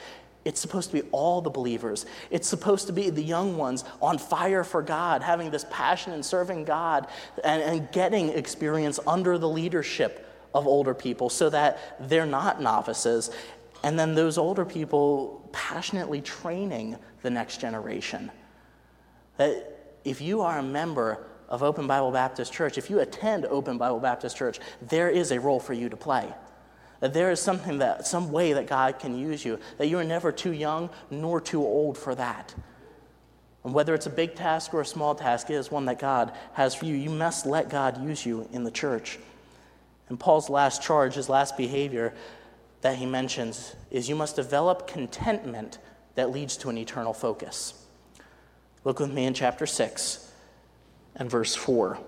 it's 0.44 0.61
supposed 0.61 0.90
to 0.90 1.02
be 1.02 1.09
all 1.11 1.40
the 1.40 1.50
believers. 1.50 2.04
It's 2.30 2.48
supposed 2.48 2.87
to 2.88 2.92
be 2.92 3.11
the 3.11 3.22
young 3.22 3.57
ones 3.57 3.85
on 4.02 4.18
fire 4.18 4.62
for 4.62 4.83
God, 4.83 5.22
having 5.22 5.50
this 5.50 5.64
passion 5.70 6.12
and 6.12 6.24
serving 6.24 6.64
God 6.64 7.07
and, 7.42 7.62
and 7.62 7.92
getting 7.92 8.28
experience 8.28 9.00
under 9.07 9.38
the 9.38 9.48
leadership 9.48 10.28
of 10.54 10.66
older 10.66 10.94
people 10.94 11.30
so 11.30 11.50
that 11.50 11.78
they're 12.09 12.26
not 12.26 12.61
novices. 12.61 13.30
And 13.83 13.98
then 13.98 14.14
those 14.14 14.38
older 14.38 14.64
people 14.64 15.48
passionately 15.52 16.20
training 16.20 16.96
the 17.22 17.30
next 17.30 17.61
generation. 17.61 18.30
That 19.38 19.96
if 20.04 20.20
you 20.20 20.42
are 20.42 20.59
a 20.59 20.62
member 20.62 21.26
of 21.48 21.62
Open 21.62 21.87
Bible 21.87 22.11
Baptist 22.11 22.52
Church, 22.52 22.78
if 22.78 22.90
you 22.90 23.00
attend 23.00 23.46
Open 23.46 23.78
Bible 23.78 24.00
Baptist 24.00 24.37
Church, 24.37 24.61
there 24.83 25.09
is 25.09 25.33
a 25.33 25.40
role 25.40 25.61
for 25.61 25.72
you 25.72 25.88
to 25.88 25.96
play. 25.96 26.33
That 27.04 27.12
there 27.12 27.30
is 27.30 27.38
something 27.38 27.80
that, 27.80 28.06
some 28.06 28.32
way 28.32 28.54
that 28.54 28.66
God 28.66 28.98
can 28.98 29.14
use 29.14 29.44
you, 29.44 29.58
that 29.76 29.88
you 29.88 29.98
are 29.98 30.04
never 30.04 30.32
too 30.32 30.52
young 30.52 30.88
nor 31.10 31.38
too 31.38 31.60
old 31.60 31.98
for 31.98 32.14
that. 32.14 32.54
And 33.62 33.74
whether 33.74 33.92
it's 33.92 34.06
a 34.06 34.10
big 34.10 34.34
task 34.34 34.72
or 34.72 34.80
a 34.80 34.86
small 34.86 35.14
task, 35.14 35.50
it 35.50 35.56
is 35.56 35.70
one 35.70 35.84
that 35.84 35.98
God 35.98 36.32
has 36.54 36.74
for 36.74 36.86
you. 36.86 36.94
You 36.94 37.10
must 37.10 37.44
let 37.44 37.68
God 37.68 38.02
use 38.02 38.24
you 38.24 38.48
in 38.52 38.64
the 38.64 38.70
church. 38.70 39.18
And 40.08 40.18
Paul's 40.18 40.48
last 40.48 40.82
charge, 40.82 41.16
his 41.16 41.28
last 41.28 41.58
behavior 41.58 42.14
that 42.80 42.96
he 42.96 43.04
mentions, 43.04 43.76
is 43.90 44.08
you 44.08 44.16
must 44.16 44.36
develop 44.36 44.86
contentment 44.86 45.76
that 46.14 46.30
leads 46.30 46.56
to 46.56 46.70
an 46.70 46.78
eternal 46.78 47.12
focus. 47.12 47.84
Look 48.82 48.98
with 48.98 49.12
me 49.12 49.26
in 49.26 49.34
chapter 49.34 49.66
6 49.66 50.32
and 51.16 51.30
verse 51.30 51.54
4. 51.54 51.98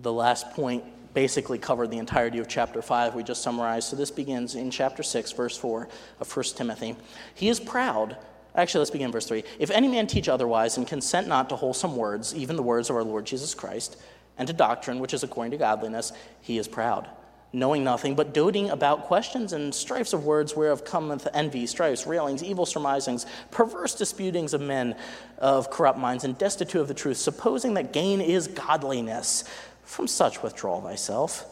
The 0.00 0.12
last 0.12 0.52
point 0.52 0.84
basically 1.16 1.56
covered 1.56 1.90
the 1.90 1.96
entirety 1.96 2.38
of 2.38 2.46
chapter 2.46 2.82
5 2.82 3.14
we 3.14 3.22
just 3.22 3.40
summarized. 3.40 3.88
So 3.88 3.96
this 3.96 4.10
begins 4.10 4.54
in 4.54 4.70
chapter 4.70 5.02
6, 5.02 5.32
verse 5.32 5.56
4 5.56 5.88
of 6.20 6.36
1 6.36 6.44
Timothy. 6.54 6.94
He 7.34 7.48
is 7.48 7.58
proud. 7.58 8.18
Actually, 8.54 8.80
let's 8.80 8.90
begin 8.90 9.10
verse 9.10 9.26
3. 9.26 9.42
If 9.58 9.70
any 9.70 9.88
man 9.88 10.08
teach 10.08 10.28
otherwise 10.28 10.76
and 10.76 10.86
consent 10.86 11.26
not 11.26 11.48
to 11.48 11.56
wholesome 11.56 11.96
words, 11.96 12.34
even 12.34 12.56
the 12.56 12.62
words 12.62 12.90
of 12.90 12.96
our 12.96 13.02
Lord 13.02 13.24
Jesus 13.24 13.54
Christ, 13.54 13.96
and 14.36 14.46
to 14.46 14.52
doctrine 14.52 14.98
which 14.98 15.14
is 15.14 15.22
according 15.22 15.52
to 15.52 15.56
godliness, 15.56 16.12
he 16.42 16.58
is 16.58 16.68
proud, 16.68 17.08
knowing 17.50 17.82
nothing, 17.82 18.14
but 18.14 18.34
doting 18.34 18.68
about 18.68 19.04
questions 19.04 19.54
and 19.54 19.74
strifes 19.74 20.12
of 20.12 20.26
words 20.26 20.54
whereof 20.54 20.84
cometh 20.84 21.26
envy, 21.32 21.66
strifes, 21.66 22.06
railings, 22.06 22.44
evil 22.44 22.66
surmisings, 22.66 23.24
perverse 23.50 23.94
disputings 23.94 24.52
of 24.52 24.60
men 24.60 24.94
of 25.38 25.70
corrupt 25.70 25.98
minds, 25.98 26.24
and 26.24 26.36
destitute 26.36 26.82
of 26.82 26.88
the 26.88 26.94
truth, 26.94 27.16
supposing 27.16 27.72
that 27.72 27.94
gain 27.94 28.20
is 28.20 28.48
godliness. 28.48 29.44
From 29.86 30.06
such 30.06 30.42
withdraw 30.42 30.80
thyself. 30.82 31.46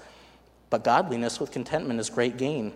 But 0.69 0.85
godliness 0.85 1.41
with 1.41 1.53
contentment 1.53 2.01
is 2.01 2.11
great 2.11 2.37
gain. 2.37 2.75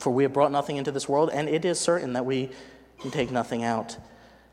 For 0.00 0.10
we 0.10 0.24
have 0.24 0.32
brought 0.32 0.52
nothing 0.52 0.76
into 0.76 0.90
this 0.90 1.08
world, 1.08 1.30
and 1.32 1.48
it 1.48 1.64
is 1.64 1.78
certain 1.78 2.14
that 2.14 2.26
we 2.26 2.50
can 3.00 3.10
take 3.10 3.30
nothing 3.30 3.62
out. 3.62 3.96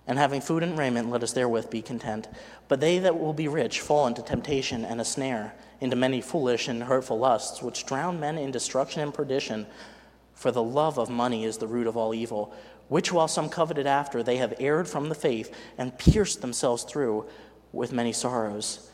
And 0.06 0.20
having 0.20 0.42
food 0.42 0.64
and 0.64 0.78
raiment, 0.78 1.10
let 1.10 1.24
us 1.24 1.32
therewith 1.32 1.70
be 1.70 1.82
content. 1.82 2.28
But 2.68 2.82
they 2.82 3.00
that 3.00 3.18
will 3.18 3.34
be 3.34 3.48
rich 3.48 3.80
fall 3.80 4.06
into 4.06 4.22
temptation 4.22 4.84
and 4.84 5.00
a 5.00 5.06
snare, 5.06 5.56
into 5.80 5.96
many 5.96 6.20
foolish 6.20 6.68
and 6.68 6.84
hurtful 6.84 7.18
lusts, 7.18 7.62
which 7.62 7.86
drown 7.86 8.20
men 8.20 8.38
in 8.38 8.52
destruction 8.52 9.02
and 9.02 9.14
perdition. 9.14 9.66
For 10.34 10.52
the 10.52 10.64
love 10.64 10.98
of 10.98 11.10
money 11.10 11.46
is 11.46 11.58
the 11.58 11.68
root 11.68 11.88
of 11.88 11.96
all 11.96 12.14
evil, 12.14 12.54
which 12.90 13.14
while 13.14 13.30
some 13.30 13.50
coveted 13.50 13.88
after, 13.88 14.22
they 14.22 14.38
have 14.38 14.54
erred 14.60 14.90
from 14.90 15.08
the 15.08 15.16
faith 15.16 15.56
and 15.78 15.98
pierced 15.98 16.42
themselves 16.42 16.84
through 16.84 17.26
with 17.72 17.94
many 17.94 18.12
sorrows. 18.12 18.90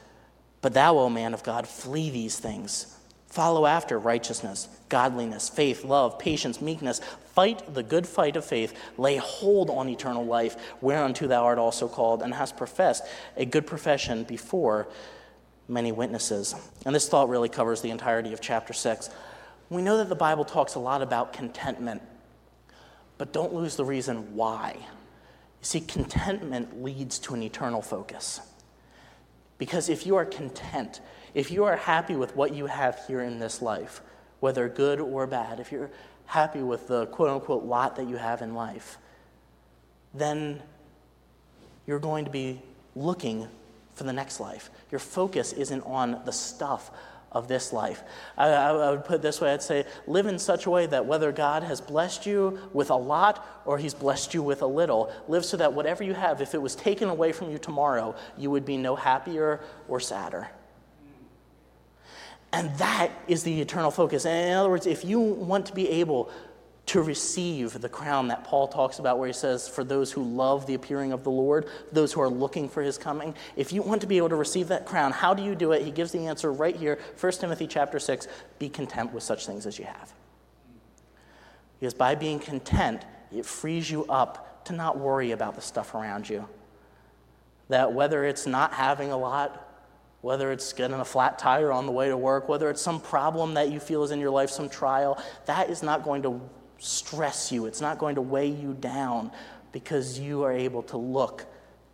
But 0.62 0.74
thou, 0.74 0.98
O 0.98 1.10
man 1.10 1.34
of 1.34 1.43
God, 1.43 1.67
flee 1.67 2.10
these 2.10 2.38
things. 2.38 2.95
Follow 3.28 3.67
after 3.67 4.00
righteousness, 4.00 4.67
godliness, 4.89 5.50
faith, 5.50 5.84
love, 5.86 6.17
patience, 6.17 6.62
meekness. 6.62 7.00
Fight 7.34 7.74
the 7.74 7.84
good 7.84 8.08
fight 8.08 8.36
of 8.36 8.43
faith. 8.43 8.74
Lay 8.98 9.17
hold 9.17 9.69
on 9.69 9.88
eternal 9.88 10.26
life, 10.26 10.58
whereunto 10.82 11.28
thou 11.28 11.43
art 11.43 11.60
also 11.60 11.88
called, 11.88 12.24
and 12.24 12.34
hast 12.34 12.58
professed 12.58 13.04
a 13.38 13.45
good 13.45 13.67
profession 13.67 14.24
before 14.24 14.88
many 15.67 15.91
witnesses. 15.91 16.56
And 16.86 16.95
this 16.95 17.08
thought 17.08 17.30
really 17.30 17.50
covers 17.50 17.82
the 17.82 17.91
entirety 17.91 18.34
of 18.34 18.41
chapter 18.41 18.74
6. 18.74 19.10
We 19.69 19.84
know 19.84 19.98
that 19.98 20.10
the 20.10 20.15
Bible 20.15 20.43
talks 20.43 20.74
a 20.74 20.80
lot 20.80 21.04
about 21.04 21.32
contentment, 21.32 22.02
but 23.19 23.32
don't 23.32 23.54
lose 23.54 23.76
the 23.76 23.86
reason 23.86 24.36
why. 24.36 24.76
You 24.78 25.65
see, 25.65 25.82
contentment 25.82 26.82
leads 26.82 27.19
to 27.19 27.36
an 27.36 27.43
eternal 27.43 27.84
focus. 27.84 28.41
Because 29.60 29.89
if 29.89 30.08
you 30.08 30.15
are 30.15 30.26
content, 30.26 31.02
if 31.36 31.52
you 31.52 31.65
are 31.65 31.76
happy 31.76 32.15
with 32.15 32.36
what 32.36 32.56
you 32.56 32.65
have 32.65 33.00
here 33.06 33.22
in 33.22 33.38
this 33.38 33.62
life, 33.62 34.02
whether 34.39 34.67
good 34.67 35.00
or 35.00 35.28
bad, 35.28 35.60
if 35.60 35.72
you're 35.72 35.91
happy 36.26 36.63
with 36.63 36.88
the 36.88 37.06
quote 37.08 37.30
unquote 37.30 37.65
lot 37.65 37.95
that 37.98 38.08
you 38.08 38.15
have 38.15 38.41
in 38.41 38.56
life, 38.56 38.98
then 40.15 40.62
you're 41.86 42.00
going 42.00 42.26
to 42.26 42.32
be 42.32 42.62
looking 42.95 43.48
for 43.93 44.06
the 44.06 44.13
next 44.13 44.39
life. 44.39 44.72
Your 44.91 45.00
focus 45.00 45.54
isn't 45.54 45.82
on 45.82 46.22
the 46.26 46.32
stuff 46.32 46.89
of 47.32 47.48
this 47.48 47.72
life. 47.72 48.04
I, 48.38 48.48
I, 48.50 48.92
would 48.92 49.06
put 49.06 49.15
it 49.15 49.22
this 49.22 49.39
way 49.39 49.54
I'd 49.54 49.62
say, 49.62 49.86
live 50.08 50.26
in 50.26 50.39
such 50.39 50.65
a 50.65 50.70
way 50.70 50.86
that 50.88 51.06
whether 51.06 51.32
God 51.32 51.63
has 51.63 51.80
blessed 51.80 52.26
you 52.26 52.60
with 52.74 52.89
a 52.89 52.96
lot 52.96 53.63
or 53.65 53.78
He's 53.78 53.94
blessed 53.94 54.34
you 54.34 54.42
with 54.42 54.62
a 54.62 54.68
little, 54.68 55.13
live 55.28 55.46
so 55.46 55.58
that 55.58 55.74
whatever 55.74 56.04
you 56.04 56.13
have, 56.13 56.42
if 56.42 56.54
it 56.54 56.62
was 56.62 56.76
taken 56.76 57.10
away 57.10 57.32
from 57.32 57.52
you 57.52 57.58
tomorrow, 57.58 58.15
you 58.38 58.50
would 58.50 58.65
be 58.65 58.78
no 58.78 58.96
happier 58.96 59.62
or 59.88 60.00
sadder. 60.00 60.50
And 62.52 62.76
that 62.80 63.12
is 63.28 63.44
the 63.44 63.62
eternal 63.62 63.92
focus. 63.92 64.26
And 64.26 64.50
in 64.50 64.58
other 64.58 64.70
words, 64.70 64.88
if 64.88 65.06
you 65.06 65.20
want 65.20 65.68
to 65.68 65.74
be 65.74 65.88
able 65.88 66.32
to 66.89 67.04
receive 67.04 67.80
the 67.80 67.88
crown 67.88 68.30
that 68.30 68.43
Paul 68.43 68.67
talks 68.67 68.97
about, 68.97 69.19
where 69.19 69.28
he 69.28 69.34
says, 69.34 69.69
For 69.69 69.84
those 69.84 70.12
who 70.12 70.23
love 70.23 70.65
the 70.65 70.73
appearing 70.73 71.12
of 71.12 71.23
the 71.23 71.30
Lord, 71.30 71.67
those 71.91 72.12
who 72.12 72.19
are 72.19 72.30
looking 72.30 72.67
for 72.67 72.82
his 72.82 72.97
coming. 72.97 73.36
If 73.56 73.71
you 73.71 73.84
want 73.84 74.02
to 74.02 74.08
be 74.08 74.17
able 74.17 74.30
to 74.30 74.36
receive 74.36 74.69
that 74.69 74.88
crown, 74.88 75.12
how 75.12 75.36
do 75.36 75.43
you 75.43 75.54
do 75.54 75.71
it? 75.71 75.84
He 75.84 75.91
gives 75.91 76.12
the 76.12 76.25
answer 76.25 76.52
right 76.52 76.75
here 76.75 76.97
1 77.19 77.32
Timothy 77.34 77.67
chapter 77.67 77.99
6 77.99 78.28
be 78.58 78.69
content 78.69 79.13
with 79.13 79.21
such 79.21 79.45
things 79.45 79.67
as 79.67 79.78
you 79.78 79.86
have. 79.86 80.12
Because 81.80 81.93
by 81.93 82.15
being 82.15 82.39
content, 82.39 83.06
it 83.32 83.45
frees 83.45 83.91
you 83.91 84.06
up 84.06 84.65
to 84.65 84.73
not 84.73 84.97
worry 84.97 85.30
about 85.30 85.54
the 85.54 85.62
stuff 85.62 85.93
around 85.93 86.28
you. 86.28 86.47
That 87.67 87.93
whether 87.93 88.25
it's 88.25 88.47
not 88.47 88.73
having 88.73 89.12
a 89.12 89.17
lot, 89.17 89.86
whether 90.21 90.52
it's 90.52 90.73
getting 90.73 90.99
a 90.99 91.06
flat 91.06 91.38
tire 91.38 91.71
on 91.71 91.86
the 91.86 91.91
way 91.91 92.10
to 92.10 92.17
work, 92.17 92.49
whether 92.49 92.67
it's 92.71 92.82
some 92.82 92.99
problem 92.99 93.54
that 93.54 93.69
you 93.71 93.80
feel 93.80 94.04
is 94.04 94.10
in 94.10 94.19
your 94.19 94.32
life, 94.32 94.49
some 94.49 94.69
trial, 94.69 95.23
that 95.45 95.69
is 95.69 95.84
not 95.84 96.04
going 96.04 96.23
to 96.23 96.41
stress 96.80 97.52
you. 97.52 97.65
It's 97.65 97.82
not 97.82 97.98
going 97.98 98.15
to 98.15 98.22
weigh 98.22 98.50
you 98.50 98.74
down 98.74 99.32
because 99.72 100.18
you 100.18 100.44
are 100.44 100.52
able 100.52 100.82
to 100.84 100.98
look 100.98 101.46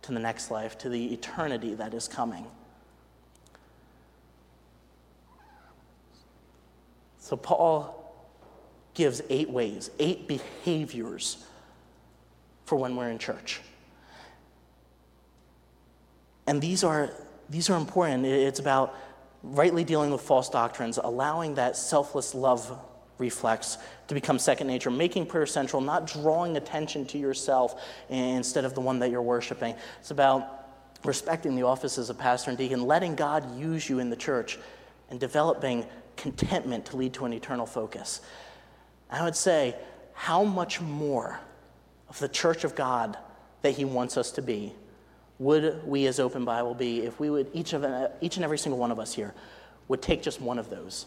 to 0.02 0.12
the 0.12 0.20
next 0.20 0.50
life, 0.50 0.78
to 0.78 0.88
the 0.88 1.12
eternity 1.12 1.74
that 1.74 1.92
is 1.92 2.08
coming. 2.08 2.46
So, 7.18 7.36
Paul 7.36 8.02
gives 8.94 9.20
eight 9.28 9.50
ways, 9.50 9.90
eight 9.98 10.28
behaviors 10.28 11.44
for 12.64 12.76
when 12.76 12.96
we're 12.96 13.10
in 13.10 13.18
church. 13.18 13.60
And 16.46 16.62
these 16.62 16.84
are, 16.84 17.10
these 17.50 17.68
are 17.68 17.76
important. 17.76 18.24
It's 18.24 18.60
about 18.60 18.94
rightly 19.42 19.84
dealing 19.84 20.12
with 20.12 20.20
false 20.20 20.48
doctrines, 20.48 20.98
allowing 21.02 21.56
that 21.56 21.76
selfless 21.76 22.34
love 22.34 22.78
reflex 23.18 23.78
to 24.08 24.14
become 24.14 24.38
second 24.38 24.66
nature, 24.66 24.90
making 24.90 25.26
prayer 25.26 25.46
central, 25.46 25.80
not 25.80 26.06
drawing 26.06 26.56
attention 26.56 27.06
to 27.06 27.18
yourself 27.18 27.82
instead 28.08 28.64
of 28.64 28.74
the 28.74 28.80
one 28.80 28.98
that 28.98 29.10
you're 29.10 29.22
worshiping. 29.22 29.74
It's 30.00 30.10
about 30.10 30.66
respecting 31.04 31.56
the 31.56 31.62
offices 31.62 32.10
of 32.10 32.18
pastor 32.18 32.50
and 32.50 32.58
deacon, 32.58 32.82
letting 32.82 33.14
God 33.14 33.58
use 33.58 33.88
you 33.88 33.98
in 33.98 34.10
the 34.10 34.16
church, 34.16 34.58
and 35.10 35.20
developing 35.20 35.86
contentment 36.16 36.86
to 36.86 36.96
lead 36.96 37.14
to 37.14 37.24
an 37.24 37.32
eternal 37.32 37.66
focus. 37.66 38.20
I 39.10 39.22
would 39.22 39.36
say, 39.36 39.76
how 40.14 40.44
much 40.44 40.80
more 40.80 41.38
of 42.08 42.18
the 42.18 42.28
church 42.28 42.64
of 42.64 42.74
God 42.74 43.16
that 43.62 43.72
He 43.72 43.84
wants 43.84 44.16
us 44.16 44.30
to 44.32 44.42
be 44.42 44.72
would 45.38 45.86
we 45.86 46.06
as 46.06 46.18
Open 46.18 46.44
Bible 46.44 46.74
be 46.74 47.00
if 47.00 47.20
we 47.20 47.28
would, 47.28 47.50
each, 47.52 47.74
of, 47.74 47.84
each 48.20 48.36
and 48.36 48.44
every 48.44 48.58
single 48.58 48.78
one 48.78 48.90
of 48.90 48.98
us 48.98 49.14
here, 49.14 49.34
would 49.88 50.00
take 50.00 50.22
just 50.22 50.40
one 50.40 50.58
of 50.58 50.70
those 50.70 51.06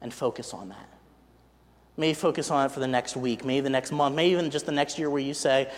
and 0.00 0.14
focus 0.14 0.54
on 0.54 0.68
that? 0.68 0.88
May 1.98 2.14
focus 2.14 2.50
on 2.50 2.64
it 2.64 2.72
for 2.72 2.80
the 2.80 2.86
next 2.86 3.16
week, 3.16 3.44
maybe 3.44 3.60
the 3.60 3.70
next 3.70 3.92
month, 3.92 4.14
maybe 4.14 4.30
even 4.30 4.50
just 4.50 4.66
the 4.66 4.72
next 4.72 4.98
year 4.98 5.10
where 5.10 5.20
you 5.20 5.34
say, 5.34 5.70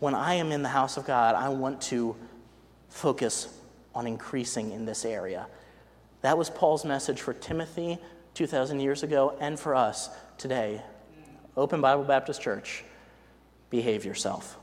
when 0.00 0.14
I 0.14 0.34
am 0.34 0.52
in 0.52 0.62
the 0.62 0.68
house 0.68 0.96
of 0.96 1.06
God, 1.06 1.34
I 1.36 1.48
want 1.48 1.80
to 1.82 2.16
focus 2.88 3.48
on 3.94 4.06
increasing 4.06 4.72
in 4.72 4.84
this 4.84 5.04
area. 5.04 5.46
That 6.22 6.36
was 6.36 6.50
Paul's 6.50 6.84
message 6.84 7.20
for 7.20 7.32
Timothy 7.32 7.98
2,000 8.34 8.80
years 8.80 9.04
ago 9.04 9.36
and 9.40 9.58
for 9.58 9.74
us 9.74 10.10
today. 10.36 10.82
Open 11.56 11.80
Bible 11.80 12.04
Baptist 12.04 12.42
Church, 12.42 12.84
behave 13.70 14.04
yourself. 14.04 14.58